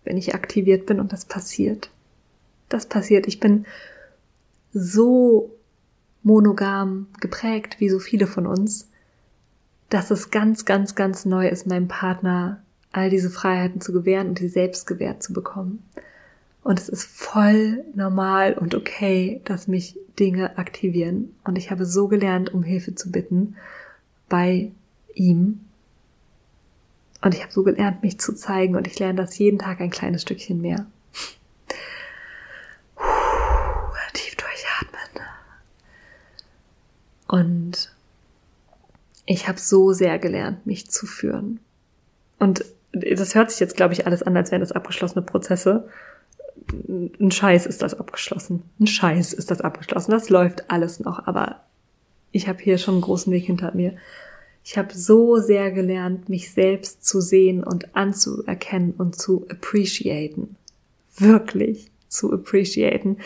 wenn 0.04 0.16
ich 0.16 0.34
aktiviert 0.34 0.86
bin 0.86 1.00
und 1.00 1.12
das 1.12 1.24
passiert. 1.24 1.90
Das 2.68 2.86
passiert. 2.86 3.26
Ich 3.26 3.40
bin 3.40 3.64
so 4.72 5.50
monogam 6.22 7.06
geprägt 7.20 7.76
wie 7.78 7.88
so 7.88 7.98
viele 7.98 8.26
von 8.26 8.46
uns, 8.46 8.88
dass 9.88 10.10
es 10.10 10.30
ganz, 10.30 10.64
ganz, 10.64 10.94
ganz 10.94 11.24
neu 11.24 11.48
ist, 11.48 11.66
meinem 11.66 11.88
Partner 11.88 12.62
all 12.92 13.10
diese 13.10 13.30
Freiheiten 13.30 13.80
zu 13.80 13.92
gewähren 13.92 14.28
und 14.28 14.38
die 14.38 14.48
selbst 14.48 14.86
gewährt 14.86 15.22
zu 15.22 15.32
bekommen. 15.32 15.82
Und 16.62 16.78
es 16.78 16.88
ist 16.88 17.04
voll 17.04 17.84
normal 17.94 18.54
und 18.54 18.74
okay, 18.74 19.40
dass 19.44 19.66
mich 19.66 19.98
Dinge 20.18 20.58
aktivieren. 20.58 21.34
Und 21.44 21.56
ich 21.56 21.70
habe 21.70 21.86
so 21.86 22.08
gelernt, 22.08 22.52
um 22.52 22.62
Hilfe 22.62 22.94
zu 22.94 23.10
bitten 23.10 23.56
bei 24.28 24.70
ihm. 25.14 25.60
Und 27.22 27.34
ich 27.34 27.42
habe 27.42 27.52
so 27.52 27.62
gelernt, 27.62 28.02
mich 28.02 28.20
zu 28.20 28.34
zeigen. 28.34 28.76
Und 28.76 28.86
ich 28.86 28.98
lerne 28.98 29.22
das 29.22 29.38
jeden 29.38 29.58
Tag 29.58 29.80
ein 29.80 29.90
kleines 29.90 30.22
Stückchen 30.22 30.60
mehr. 30.60 30.86
Und 37.30 37.92
ich 39.24 39.46
habe 39.46 39.60
so 39.60 39.92
sehr 39.92 40.18
gelernt, 40.18 40.66
mich 40.66 40.90
zu 40.90 41.06
führen. 41.06 41.60
Und 42.40 42.64
das 42.90 43.36
hört 43.36 43.52
sich 43.52 43.60
jetzt, 43.60 43.76
glaube 43.76 43.94
ich, 43.94 44.04
alles 44.04 44.24
an, 44.24 44.36
als 44.36 44.50
wären 44.50 44.62
das 44.62 44.72
abgeschlossene 44.72 45.22
Prozesse. 45.22 45.88
Ein 46.88 47.30
Scheiß 47.30 47.66
ist 47.66 47.82
das 47.82 47.94
abgeschlossen. 47.94 48.64
Ein 48.80 48.88
Scheiß 48.88 49.32
ist 49.32 49.52
das 49.52 49.60
abgeschlossen. 49.60 50.10
Das 50.10 50.28
läuft 50.28 50.72
alles 50.72 50.98
noch, 50.98 51.28
aber 51.28 51.60
ich 52.32 52.48
habe 52.48 52.60
hier 52.60 52.78
schon 52.78 52.94
einen 52.94 53.02
großen 53.02 53.32
Weg 53.32 53.44
hinter 53.44 53.72
mir. 53.76 53.94
Ich 54.64 54.76
habe 54.76 54.92
so 54.92 55.36
sehr 55.36 55.70
gelernt, 55.70 56.28
mich 56.28 56.50
selbst 56.50 57.06
zu 57.06 57.20
sehen 57.20 57.62
und 57.62 57.94
anzuerkennen 57.94 58.94
und 58.98 59.14
zu 59.14 59.46
appreciaten. 59.48 60.56
Wirklich 61.16 61.92
zu 62.08 62.32
appreciaten. 62.32 63.18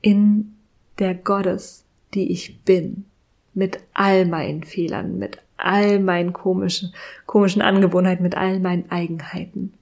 In 0.00 0.54
der 0.98 1.14
Gottes, 1.14 1.84
die 2.14 2.32
ich 2.32 2.60
bin. 2.64 3.04
Mit 3.52 3.80
all 3.94 4.26
meinen 4.26 4.62
Fehlern, 4.62 5.18
mit 5.18 5.38
all 5.56 5.98
meinen 5.98 6.32
komischen, 6.32 6.94
komischen 7.26 7.62
Angewohnheiten, 7.62 8.22
mit 8.22 8.36
all 8.36 8.60
meinen 8.60 8.90
Eigenheiten, 8.90 9.74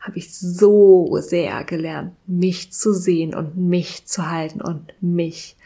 habe 0.00 0.18
ich 0.18 0.34
so 0.36 1.16
sehr 1.20 1.62
gelernt, 1.64 2.12
mich 2.26 2.72
zu 2.72 2.92
sehen 2.92 3.34
und 3.34 3.56
mich 3.56 4.04
zu 4.06 4.28
halten 4.28 4.60
und 4.60 4.92
mich 5.00 5.56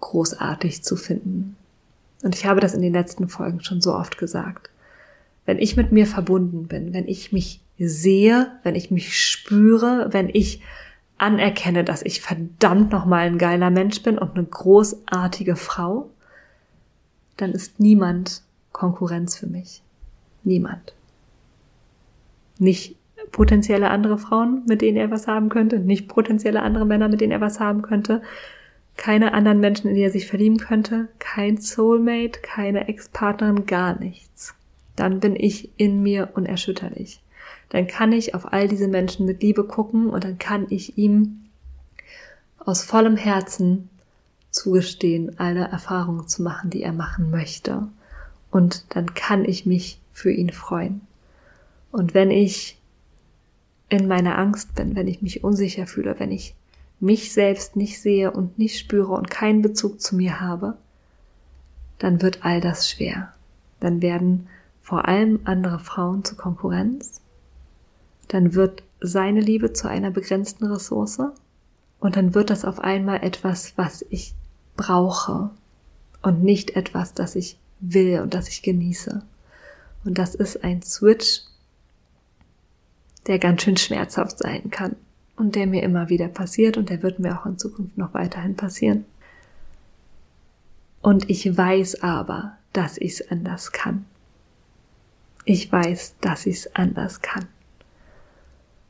großartig 0.00 0.82
zu 0.82 0.96
finden. 0.96 1.56
Und 2.24 2.34
ich 2.34 2.46
habe 2.46 2.60
das 2.60 2.74
in 2.74 2.82
den 2.82 2.92
letzten 2.92 3.28
Folgen 3.28 3.62
schon 3.62 3.80
so 3.80 3.94
oft 3.94 4.18
gesagt. 4.18 4.70
wenn 5.46 5.58
ich 5.58 5.76
mit 5.76 5.92
mir 5.92 6.06
verbunden 6.06 6.66
bin, 6.66 6.92
wenn 6.92 7.06
ich 7.06 7.32
mich 7.32 7.60
sehe, 7.78 8.50
wenn 8.64 8.74
ich 8.74 8.90
mich 8.90 9.18
spüre, 9.18 10.08
wenn 10.10 10.28
ich 10.28 10.60
anerkenne, 11.18 11.84
dass 11.84 12.02
ich 12.02 12.20
verdammt 12.20 12.92
nochmal 12.92 13.26
ein 13.26 13.38
geiler 13.38 13.70
Mensch 13.70 14.02
bin 14.02 14.18
und 14.18 14.34
eine 14.34 14.44
großartige 14.44 15.56
Frau, 15.56 16.10
dann 17.36 17.52
ist 17.52 17.80
niemand 17.80 18.42
Konkurrenz 18.72 19.36
für 19.36 19.46
mich. 19.46 19.82
Niemand. 20.44 20.94
Nicht 22.58 22.96
potenzielle 23.32 23.90
andere 23.90 24.18
Frauen, 24.18 24.62
mit 24.66 24.82
denen 24.82 24.96
er 24.96 25.10
was 25.10 25.26
haben 25.26 25.48
könnte, 25.48 25.78
nicht 25.78 26.08
potenzielle 26.08 26.62
andere 26.62 26.86
Männer, 26.86 27.08
mit 27.08 27.20
denen 27.20 27.32
er 27.32 27.40
was 27.40 27.60
haben 27.60 27.82
könnte, 27.82 28.22
keine 28.96 29.34
anderen 29.34 29.60
Menschen, 29.60 29.88
in 29.88 29.94
die 29.94 30.02
er 30.02 30.10
sich 30.10 30.26
verlieben 30.26 30.58
könnte, 30.58 31.08
kein 31.18 31.58
Soulmate, 31.58 32.40
keine 32.40 32.88
Ex-Partnerin, 32.88 33.66
gar 33.66 33.98
nichts. 33.98 34.54
Dann 34.94 35.20
bin 35.20 35.36
ich 35.36 35.70
in 35.76 36.02
mir 36.02 36.30
unerschütterlich. 36.34 37.20
Dann 37.70 37.86
kann 37.86 38.12
ich 38.12 38.34
auf 38.34 38.52
all 38.52 38.68
diese 38.68 38.88
Menschen 38.88 39.26
mit 39.26 39.42
Liebe 39.42 39.64
gucken 39.64 40.08
und 40.08 40.24
dann 40.24 40.38
kann 40.38 40.66
ich 40.70 40.96
ihm 40.98 41.44
aus 42.58 42.84
vollem 42.84 43.16
Herzen 43.16 43.88
zugestehen, 44.50 45.38
alle 45.38 45.68
Erfahrungen 45.68 46.28
zu 46.28 46.42
machen, 46.42 46.70
die 46.70 46.82
er 46.82 46.92
machen 46.92 47.30
möchte. 47.30 47.88
Und 48.50 48.84
dann 48.90 49.14
kann 49.14 49.44
ich 49.44 49.66
mich 49.66 50.00
für 50.12 50.30
ihn 50.30 50.50
freuen. 50.50 51.02
Und 51.92 52.14
wenn 52.14 52.30
ich 52.30 52.78
in 53.88 54.08
meiner 54.08 54.38
Angst 54.38 54.74
bin, 54.74 54.96
wenn 54.96 55.08
ich 55.08 55.22
mich 55.22 55.44
unsicher 55.44 55.86
fühle, 55.86 56.18
wenn 56.18 56.32
ich 56.32 56.54
mich 56.98 57.32
selbst 57.32 57.76
nicht 57.76 58.00
sehe 58.00 58.30
und 58.30 58.58
nicht 58.58 58.78
spüre 58.78 59.12
und 59.12 59.30
keinen 59.30 59.62
Bezug 59.62 60.00
zu 60.00 60.16
mir 60.16 60.40
habe, 60.40 60.76
dann 61.98 62.22
wird 62.22 62.44
all 62.44 62.60
das 62.60 62.90
schwer. 62.90 63.32
Dann 63.80 64.02
werden 64.02 64.48
vor 64.82 65.06
allem 65.06 65.40
andere 65.44 65.78
Frauen 65.78 66.24
zur 66.24 66.38
Konkurrenz. 66.38 67.20
Dann 68.28 68.54
wird 68.54 68.82
seine 69.00 69.40
Liebe 69.40 69.72
zu 69.72 69.88
einer 69.88 70.10
begrenzten 70.10 70.66
Ressource. 70.66 71.20
Und 71.98 72.16
dann 72.16 72.34
wird 72.34 72.50
das 72.50 72.64
auf 72.64 72.80
einmal 72.80 73.22
etwas, 73.22 73.72
was 73.76 74.04
ich 74.10 74.34
brauche 74.76 75.50
und 76.22 76.42
nicht 76.42 76.76
etwas, 76.76 77.14
das 77.14 77.34
ich 77.36 77.58
will 77.80 78.20
und 78.20 78.34
das 78.34 78.48
ich 78.48 78.62
genieße. 78.62 79.22
Und 80.04 80.18
das 80.18 80.34
ist 80.34 80.62
ein 80.62 80.82
Switch, 80.82 81.40
der 83.26 83.38
ganz 83.38 83.62
schön 83.62 83.76
schmerzhaft 83.76 84.38
sein 84.38 84.70
kann 84.70 84.96
und 85.36 85.54
der 85.54 85.66
mir 85.66 85.82
immer 85.82 86.08
wieder 86.08 86.28
passiert 86.28 86.76
und 86.76 86.90
der 86.90 87.02
wird 87.02 87.18
mir 87.18 87.40
auch 87.40 87.46
in 87.46 87.58
Zukunft 87.58 87.98
noch 87.98 88.14
weiterhin 88.14 88.56
passieren. 88.56 89.04
Und 91.02 91.28
ich 91.30 91.56
weiß 91.56 92.02
aber, 92.02 92.56
dass 92.72 92.98
ich 92.98 93.20
es 93.20 93.30
anders 93.30 93.72
kann. 93.72 94.04
Ich 95.44 95.70
weiß, 95.70 96.16
dass 96.20 96.46
ich 96.46 96.56
es 96.56 96.74
anders 96.74 97.22
kann. 97.22 97.46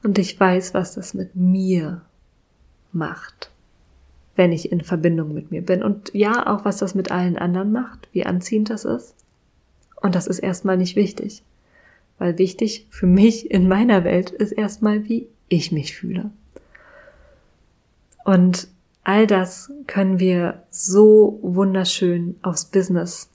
Und 0.06 0.18
ich 0.18 0.38
weiß, 0.38 0.72
was 0.72 0.94
das 0.94 1.14
mit 1.14 1.34
mir 1.34 2.00
macht, 2.92 3.50
wenn 4.36 4.52
ich 4.52 4.70
in 4.70 4.82
Verbindung 4.82 5.34
mit 5.34 5.50
mir 5.50 5.62
bin. 5.62 5.82
Und 5.82 6.14
ja, 6.14 6.46
auch 6.46 6.64
was 6.64 6.76
das 6.76 6.94
mit 6.94 7.10
allen 7.10 7.36
anderen 7.36 7.72
macht, 7.72 8.08
wie 8.12 8.24
anziehend 8.24 8.70
das 8.70 8.84
ist. 8.84 9.16
Und 10.00 10.14
das 10.14 10.28
ist 10.28 10.38
erstmal 10.38 10.76
nicht 10.76 10.94
wichtig. 10.94 11.42
Weil 12.18 12.38
wichtig 12.38 12.86
für 12.88 13.08
mich 13.08 13.50
in 13.50 13.66
meiner 13.66 14.04
Welt 14.04 14.30
ist 14.30 14.52
erstmal, 14.52 15.08
wie 15.08 15.26
ich 15.48 15.72
mich 15.72 15.96
fühle. 15.96 16.30
Und 18.24 18.68
all 19.02 19.26
das 19.26 19.72
können 19.88 20.20
wir 20.20 20.62
so 20.70 21.40
wunderschön 21.42 22.36
aufs 22.42 22.66
Business 22.66 23.28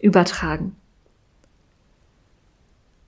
übertragen. 0.00 0.76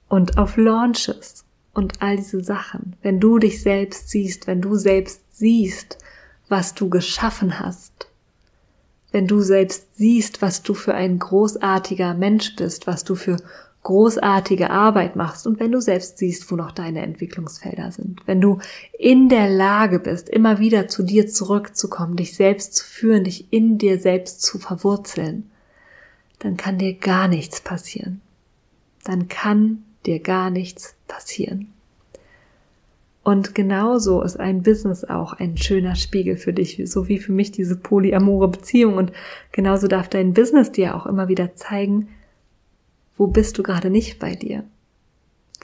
Und 0.09 0.37
auf 0.37 0.57
Launches 0.57 1.43
und 1.73 2.01
all 2.01 2.17
diese 2.17 2.43
Sachen. 2.43 2.95
Wenn 3.01 3.19
du 3.19 3.39
dich 3.39 3.61
selbst 3.61 4.09
siehst, 4.09 4.47
wenn 4.47 4.61
du 4.61 4.75
selbst 4.75 5.21
siehst, 5.31 5.97
was 6.47 6.73
du 6.73 6.89
geschaffen 6.89 7.59
hast, 7.59 8.07
wenn 9.11 9.27
du 9.27 9.41
selbst 9.41 9.97
siehst, 9.97 10.41
was 10.41 10.61
du 10.61 10.73
für 10.73 10.93
ein 10.93 11.19
großartiger 11.19 12.13
Mensch 12.13 12.55
bist, 12.55 12.87
was 12.87 13.03
du 13.03 13.15
für 13.15 13.37
großartige 13.81 14.69
Arbeit 14.69 15.15
machst 15.15 15.47
und 15.47 15.59
wenn 15.59 15.71
du 15.71 15.79
selbst 15.79 16.17
siehst, 16.17 16.51
wo 16.51 16.55
noch 16.55 16.71
deine 16.71 17.01
Entwicklungsfelder 17.01 17.91
sind, 17.91 18.21
wenn 18.25 18.41
du 18.41 18.59
in 18.97 19.29
der 19.29 19.49
Lage 19.49 19.99
bist, 19.99 20.29
immer 20.29 20.59
wieder 20.59 20.87
zu 20.87 21.01
dir 21.01 21.27
zurückzukommen, 21.27 22.17
dich 22.17 22.35
selbst 22.35 22.75
zu 22.75 22.85
führen, 22.85 23.23
dich 23.23 23.51
in 23.51 23.77
dir 23.77 23.99
selbst 23.99 24.41
zu 24.41 24.59
verwurzeln, 24.59 25.49
dann 26.39 26.57
kann 26.57 26.77
dir 26.77 26.93
gar 26.93 27.27
nichts 27.27 27.61
passieren. 27.61 28.21
Dann 29.05 29.27
kann 29.27 29.83
dir 30.09 30.19
gar 30.19 30.49
nichts 30.49 30.95
passieren. 31.07 31.73
Und 33.23 33.53
genauso 33.53 34.21
ist 34.23 34.39
ein 34.39 34.63
Business 34.63 35.03
auch 35.03 35.33
ein 35.33 35.55
schöner 35.55 35.95
Spiegel 35.95 36.35
für 36.35 36.53
dich, 36.53 36.81
so 36.85 37.07
wie 37.07 37.19
für 37.19 37.31
mich 37.31 37.51
diese 37.51 37.75
polyamore 37.75 38.47
Beziehung. 38.47 38.95
Und 38.95 39.11
genauso 39.51 39.87
darf 39.87 40.09
dein 40.09 40.33
Business 40.33 40.71
dir 40.71 40.95
auch 40.95 41.05
immer 41.05 41.27
wieder 41.27 41.55
zeigen, 41.55 42.09
wo 43.17 43.27
bist 43.27 43.57
du 43.57 43.63
gerade 43.63 43.89
nicht 43.89 44.17
bei 44.17 44.33
dir? 44.33 44.63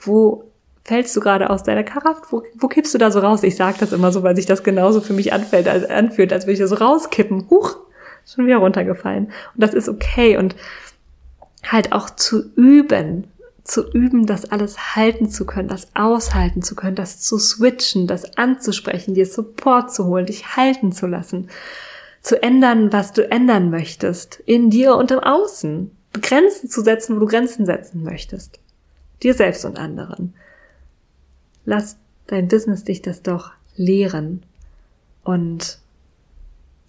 Wo 0.02 0.44
fällst 0.84 1.16
du 1.16 1.20
gerade 1.20 1.50
aus 1.50 1.64
deiner 1.64 1.82
Kraft? 1.82 2.30
Wo, 2.30 2.44
wo 2.54 2.68
kippst 2.68 2.94
du 2.94 2.98
da 2.98 3.10
so 3.10 3.18
raus? 3.18 3.42
Ich 3.42 3.56
sage 3.56 3.78
das 3.80 3.92
immer 3.92 4.12
so, 4.12 4.22
weil 4.22 4.36
sich 4.36 4.46
das 4.46 4.62
genauso 4.62 5.00
für 5.00 5.14
mich 5.14 5.32
anfällt, 5.32 5.66
als, 5.66 5.86
anfühlt, 5.86 6.32
als 6.32 6.44
würde 6.44 6.52
ich 6.52 6.60
das 6.60 6.70
so 6.70 6.76
rauskippen. 6.76 7.50
Huch, 7.50 7.78
schon 8.26 8.46
wieder 8.46 8.58
runtergefallen. 8.58 9.24
Und 9.24 9.62
das 9.62 9.74
ist 9.74 9.88
okay. 9.88 10.36
Und 10.36 10.54
halt 11.64 11.92
auch 11.92 12.10
zu 12.10 12.44
üben, 12.54 13.24
zu 13.66 13.90
üben, 13.90 14.26
das 14.26 14.44
alles 14.46 14.94
halten 14.94 15.28
zu 15.28 15.44
können, 15.44 15.68
das 15.68 15.88
aushalten 15.94 16.62
zu 16.62 16.76
können, 16.76 16.94
das 16.94 17.20
zu 17.20 17.38
switchen, 17.38 18.06
das 18.06 18.36
anzusprechen, 18.36 19.14
dir 19.14 19.26
Support 19.26 19.92
zu 19.92 20.06
holen, 20.06 20.26
dich 20.26 20.56
halten 20.56 20.92
zu 20.92 21.06
lassen, 21.06 21.48
zu 22.22 22.42
ändern, 22.42 22.92
was 22.92 23.12
du 23.12 23.28
ändern 23.28 23.70
möchtest, 23.70 24.40
in 24.46 24.70
dir 24.70 24.94
und 24.96 25.10
im 25.10 25.20
Außen. 25.20 25.90
Grenzen 26.12 26.70
zu 26.70 26.82
setzen, 26.82 27.16
wo 27.16 27.20
du 27.20 27.26
Grenzen 27.26 27.66
setzen 27.66 28.02
möchtest. 28.02 28.58
Dir 29.22 29.34
selbst 29.34 29.64
und 29.64 29.78
anderen. 29.78 30.32
Lass 31.64 31.96
dein 32.26 32.48
Business 32.48 32.84
dich 32.84 33.02
das 33.02 33.22
doch 33.22 33.50
lehren 33.76 34.42
und 35.24 35.78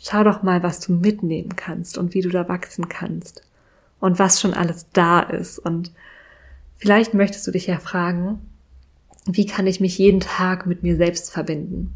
schau 0.02 0.24
doch 0.24 0.44
mal, 0.44 0.63
was 0.63 0.80
du 0.80 0.94
mitnehmen 0.94 1.56
kannst 1.56 1.98
und 1.98 2.13
wie 2.13 2.22
du 2.22 2.30
da 2.30 2.48
wachsen 2.48 2.88
kannst 2.88 3.42
und 4.00 4.20
was 4.20 4.40
schon 4.40 4.54
alles 4.54 4.86
da 4.94 5.20
ist. 5.20 5.60
Und 5.60 5.92
vielleicht 6.78 7.13
möchtest 7.13 7.46
du 7.48 7.52
dich 7.52 7.68
ja 7.68 7.80
fragen, 7.80 8.40
wie 9.26 9.46
kann 9.46 9.68
ich 9.68 9.80
mich 9.80 9.98
jeden 9.98 10.20
Tag 10.20 10.66
mit 10.66 10.84
mir 10.84 10.96
selbst 10.96 11.32
verbinden? 11.32 11.94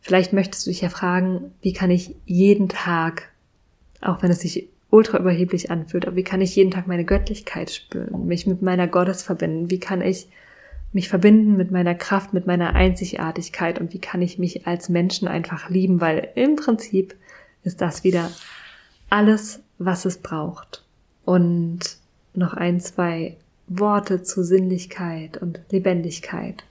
Vielleicht 0.00 0.32
möchtest 0.32 0.66
du 0.66 0.70
dich 0.70 0.80
ja 0.80 0.88
fragen, 0.88 1.52
wie 1.62 1.72
kann 1.72 1.90
ich 1.90 2.14
jeden 2.24 2.68
Tag, 2.68 3.30
auch 4.00 4.22
wenn 4.22 4.30
es 4.30 4.40
sich 4.40 4.68
ultra 4.90 5.18
überheblich 5.18 5.70
anfühlt. 5.70 6.06
Aber 6.06 6.16
wie 6.16 6.22
kann 6.22 6.40
ich 6.40 6.54
jeden 6.54 6.70
Tag 6.70 6.86
meine 6.86 7.04
Göttlichkeit 7.04 7.70
spüren, 7.70 8.26
mich 8.26 8.46
mit 8.46 8.62
meiner 8.62 8.86
Gottes 8.86 9.22
verbinden? 9.22 9.70
Wie 9.70 9.80
kann 9.80 10.02
ich 10.02 10.28
mich 10.92 11.08
verbinden 11.08 11.56
mit 11.56 11.70
meiner 11.70 11.94
Kraft, 11.94 12.32
mit 12.32 12.46
meiner 12.46 12.74
Einzigartigkeit 12.74 13.80
und 13.80 13.92
wie 13.92 13.98
kann 13.98 14.22
ich 14.22 14.38
mich 14.38 14.66
als 14.66 14.88
Menschen 14.88 15.28
einfach 15.28 15.68
lieben? 15.68 16.00
Weil 16.00 16.28
im 16.36 16.56
Prinzip 16.56 17.14
ist 17.64 17.80
das 17.80 18.04
wieder 18.04 18.30
alles, 19.10 19.60
was 19.78 20.04
es 20.04 20.18
braucht. 20.18 20.84
Und 21.24 21.80
noch 22.34 22.54
ein, 22.54 22.80
zwei 22.80 23.36
Worte 23.68 24.22
zu 24.22 24.42
Sinnlichkeit 24.42 25.36
und 25.36 25.60
Lebendigkeit. 25.70 26.64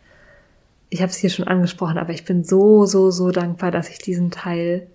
Ich 0.90 1.02
habe 1.02 1.12
es 1.12 1.18
hier 1.18 1.30
schon 1.30 1.48
angesprochen, 1.48 1.98
aber 1.98 2.14
ich 2.14 2.26
bin 2.26 2.44
so, 2.44 2.86
so, 2.86 3.12
so 3.12 3.32
dankbar, 3.32 3.72
dass 3.72 3.90
ich 3.90 3.98
diesen 3.98 4.32
Teil 4.32 4.88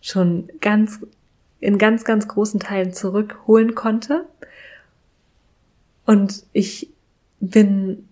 schon 0.00 0.48
ganz 0.60 1.00
in 1.60 1.76
ganz, 1.78 2.04
ganz 2.04 2.26
großen 2.26 2.58
Teilen 2.58 2.92
zurückholen 2.92 3.74
konnte. 3.74 4.26
Und 6.06 6.44
ich 6.52 6.88
bin 7.40 8.08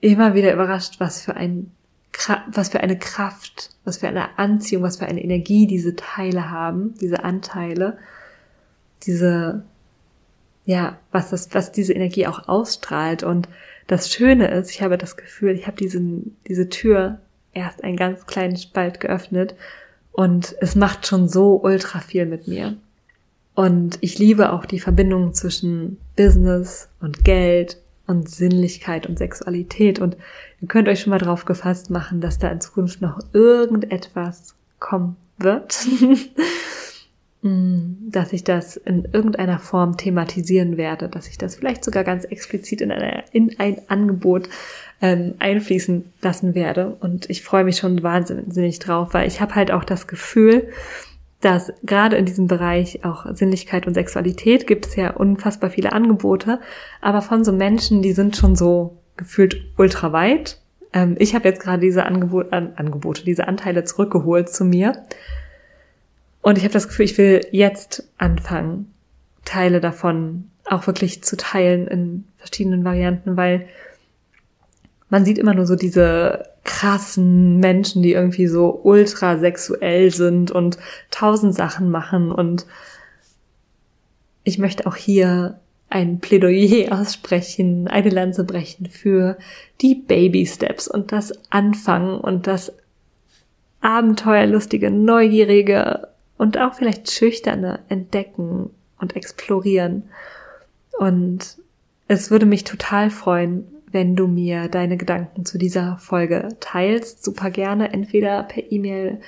immer 0.00 0.34
wieder 0.34 0.52
überrascht, 0.52 1.00
was 1.00 1.22
für 1.22 1.34
ein, 1.34 1.70
was 2.52 2.68
für 2.68 2.80
eine 2.80 2.98
Kraft, 2.98 3.70
was 3.84 3.98
für 3.98 4.08
eine 4.08 4.38
Anziehung, 4.38 4.82
was 4.82 4.98
für 4.98 5.06
eine 5.06 5.22
Energie 5.22 5.66
diese 5.66 5.96
Teile 5.96 6.50
haben, 6.50 6.94
diese 7.00 7.24
Anteile, 7.24 7.98
diese, 9.04 9.64
ja, 10.70 10.98
was 11.10 11.30
das, 11.30 11.52
was 11.52 11.72
diese 11.72 11.94
Energie 11.94 12.28
auch 12.28 12.46
ausstrahlt. 12.46 13.24
Und 13.24 13.48
das 13.88 14.08
Schöne 14.08 14.48
ist, 14.52 14.70
ich 14.70 14.82
habe 14.82 14.98
das 14.98 15.16
Gefühl, 15.16 15.50
ich 15.56 15.66
habe 15.66 15.76
diesen, 15.76 16.36
diese 16.46 16.68
Tür 16.68 17.18
erst 17.52 17.82
einen 17.82 17.96
ganz 17.96 18.24
kleinen 18.26 18.56
Spalt 18.56 19.00
geöffnet 19.00 19.56
und 20.12 20.54
es 20.60 20.76
macht 20.76 21.08
schon 21.08 21.28
so 21.28 21.60
ultra 21.60 21.98
viel 21.98 22.24
mit 22.24 22.46
mir. 22.46 22.76
Und 23.56 23.98
ich 24.00 24.20
liebe 24.20 24.52
auch 24.52 24.64
die 24.64 24.78
Verbindung 24.78 25.34
zwischen 25.34 25.98
Business 26.14 26.88
und 27.00 27.24
Geld 27.24 27.78
und 28.06 28.30
Sinnlichkeit 28.30 29.08
und 29.08 29.18
Sexualität. 29.18 29.98
Und 29.98 30.16
ihr 30.60 30.68
könnt 30.68 30.88
euch 30.88 31.00
schon 31.00 31.10
mal 31.10 31.18
drauf 31.18 31.46
gefasst 31.46 31.90
machen, 31.90 32.20
dass 32.20 32.38
da 32.38 32.48
in 32.48 32.60
Zukunft 32.60 33.00
noch 33.00 33.18
irgendetwas 33.32 34.54
kommen 34.78 35.16
wird. 35.36 35.84
mm, 37.42 38.10
dass 38.10 38.32
ich 38.32 38.44
das 38.44 38.76
in 38.76 39.06
irgendeiner 39.12 39.58
Form 39.58 39.96
thematisieren 39.96 40.76
werde, 40.76 41.08
dass 41.08 41.28
ich 41.28 41.38
das 41.38 41.56
vielleicht 41.56 41.84
sogar 41.84 42.04
ganz 42.04 42.24
explizit 42.24 42.80
in, 42.80 42.90
eine, 42.90 43.24
in 43.32 43.58
ein 43.58 43.80
Angebot 43.88 44.48
ähm, 45.00 45.34
einfließen 45.38 46.04
lassen 46.22 46.54
werde. 46.54 46.96
Und 47.00 47.28
ich 47.30 47.42
freue 47.42 47.64
mich 47.64 47.78
schon 47.78 48.02
wahnsinnig 48.02 48.78
drauf, 48.78 49.14
weil 49.14 49.26
ich 49.26 49.40
habe 49.40 49.54
halt 49.54 49.70
auch 49.70 49.84
das 49.84 50.06
Gefühl, 50.06 50.68
dass 51.40 51.72
gerade 51.82 52.16
in 52.16 52.26
diesem 52.26 52.46
Bereich 52.46 53.04
auch 53.04 53.26
Sinnlichkeit 53.34 53.86
und 53.86 53.94
Sexualität 53.94 54.66
gibt 54.66 54.86
es 54.86 54.96
ja 54.96 55.10
unfassbar 55.10 55.70
viele 55.70 55.92
Angebote, 55.92 56.60
aber 57.00 57.22
von 57.22 57.44
so 57.44 57.52
Menschen, 57.52 58.02
die 58.02 58.12
sind 58.12 58.36
schon 58.36 58.56
so 58.56 58.98
gefühlt 59.16 59.62
ultra 59.78 60.12
weit. 60.12 60.58
Ähm, 60.92 61.16
ich 61.18 61.34
habe 61.34 61.48
jetzt 61.48 61.62
gerade 61.62 61.80
diese 61.80 62.04
Angebot, 62.04 62.52
an, 62.52 62.74
Angebote, 62.76 63.24
diese 63.24 63.48
Anteile 63.48 63.84
zurückgeholt 63.84 64.50
zu 64.50 64.64
mir. 64.64 65.04
Und 66.42 66.58
ich 66.58 66.64
habe 66.64 66.72
das 66.72 66.88
Gefühl, 66.88 67.04
ich 67.04 67.18
will 67.18 67.46
jetzt 67.50 68.08
anfangen, 68.18 68.92
Teile 69.44 69.80
davon 69.80 70.50
auch 70.64 70.86
wirklich 70.86 71.22
zu 71.22 71.36
teilen 71.36 71.86
in 71.88 72.24
verschiedenen 72.38 72.84
Varianten, 72.84 73.36
weil 73.36 73.66
man 75.08 75.24
sieht 75.24 75.38
immer 75.38 75.54
nur 75.54 75.66
so 75.66 75.74
diese 75.74 76.44
krassen 76.64 77.58
Menschen, 77.58 78.02
die 78.02 78.12
irgendwie 78.12 78.46
so 78.46 78.80
ultra 78.82 79.38
sexuell 79.38 80.10
sind 80.12 80.50
und 80.50 80.78
tausend 81.10 81.54
Sachen 81.54 81.90
machen. 81.90 82.30
Und 82.30 82.64
ich 84.44 84.58
möchte 84.58 84.86
auch 84.86 84.96
hier 84.96 85.58
ein 85.88 86.20
Plädoyer 86.20 86.92
aussprechen, 87.00 87.88
eine 87.88 88.10
Lanze 88.10 88.44
brechen 88.44 88.86
für 88.86 89.36
die 89.80 89.96
Baby 89.96 90.46
Steps 90.46 90.86
und 90.86 91.10
das 91.10 91.32
Anfangen 91.50 92.20
und 92.20 92.46
das 92.46 92.72
abenteuerlustige, 93.80 94.90
neugierige 94.90 96.08
und 96.40 96.58
auch 96.58 96.72
vielleicht 96.72 97.10
schüchterne 97.10 97.80
Entdecken 97.90 98.70
und 98.98 99.14
Explorieren. 99.14 100.04
Und 100.98 101.58
es 102.08 102.30
würde 102.30 102.46
mich 102.46 102.64
total 102.64 103.10
freuen, 103.10 103.66
wenn 103.92 104.16
du 104.16 104.26
mir 104.26 104.68
deine 104.68 104.96
Gedanken 104.96 105.44
zu 105.44 105.58
dieser 105.58 105.98
Folge 105.98 106.56
teilst. 106.60 107.22
Super 107.22 107.50
gerne, 107.50 107.92
entweder 107.92 108.44
per 108.44 108.72
E-Mail 108.72 109.20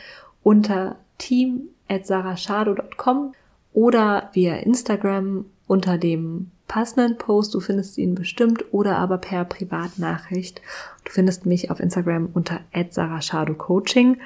unter 0.42 0.96
team.sarashado.com 1.18 3.34
oder 3.74 4.30
via 4.32 4.54
Instagram 4.54 5.44
unter 5.66 5.98
dem 5.98 6.50
passenden 6.66 7.18
Post. 7.18 7.52
Du 7.52 7.60
findest 7.60 7.98
ihn 7.98 8.14
bestimmt 8.14 8.72
oder 8.72 8.96
aber 8.96 9.18
per 9.18 9.44
Privatnachricht. 9.44 10.62
Du 11.04 11.12
findest 11.12 11.44
mich 11.44 11.70
auf 11.70 11.78
Instagram 11.78 12.30
unter 12.32 12.60
@sarashadocoaching. 12.72 14.16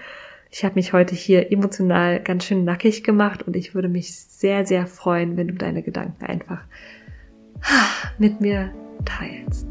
Ich 0.51 0.65
habe 0.65 0.77
mich 0.77 0.93
heute 0.93 1.15
hier 1.15 1.53
emotional 1.53 2.21
ganz 2.21 2.45
schön 2.45 2.65
nackig 2.65 3.03
gemacht 3.03 3.43
und 3.43 3.57
ich 3.57 3.75
würde 3.75 3.89
mich 3.89 4.15
sehr, 4.15 4.65
sehr 4.65 4.87
freuen, 4.87 5.37
wenn 5.37 5.49
du 5.49 5.55
deine 5.55 5.83
Gedanken 5.83 6.25
einfach 6.25 6.63
mit 8.19 8.41
mir 8.41 8.73
teilst. 9.05 9.67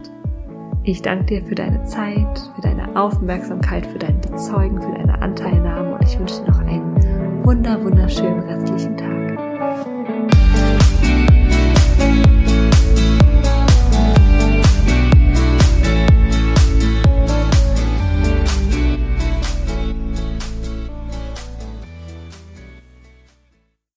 Ich 0.83 1.01
danke 1.01 1.25
dir 1.25 1.45
für 1.45 1.55
deine 1.55 1.83
Zeit, 1.85 2.37
für 2.55 2.61
deine 2.61 2.95
Aufmerksamkeit, 2.95 3.87
für 3.87 3.97
dein 3.97 4.21
Bezeugen, 4.21 4.81
für 4.81 4.91
deine 4.91 5.19
Anteilnahme 5.19 5.95
und 5.95 6.03
ich 6.03 6.19
wünsche 6.19 6.41
dir 6.41 6.51
noch 6.51 6.59
einen 6.59 7.43
wunder, 7.43 7.83
wunderschönen 7.83 8.41
restlichen 8.41 8.95
Tag. 8.95 10.14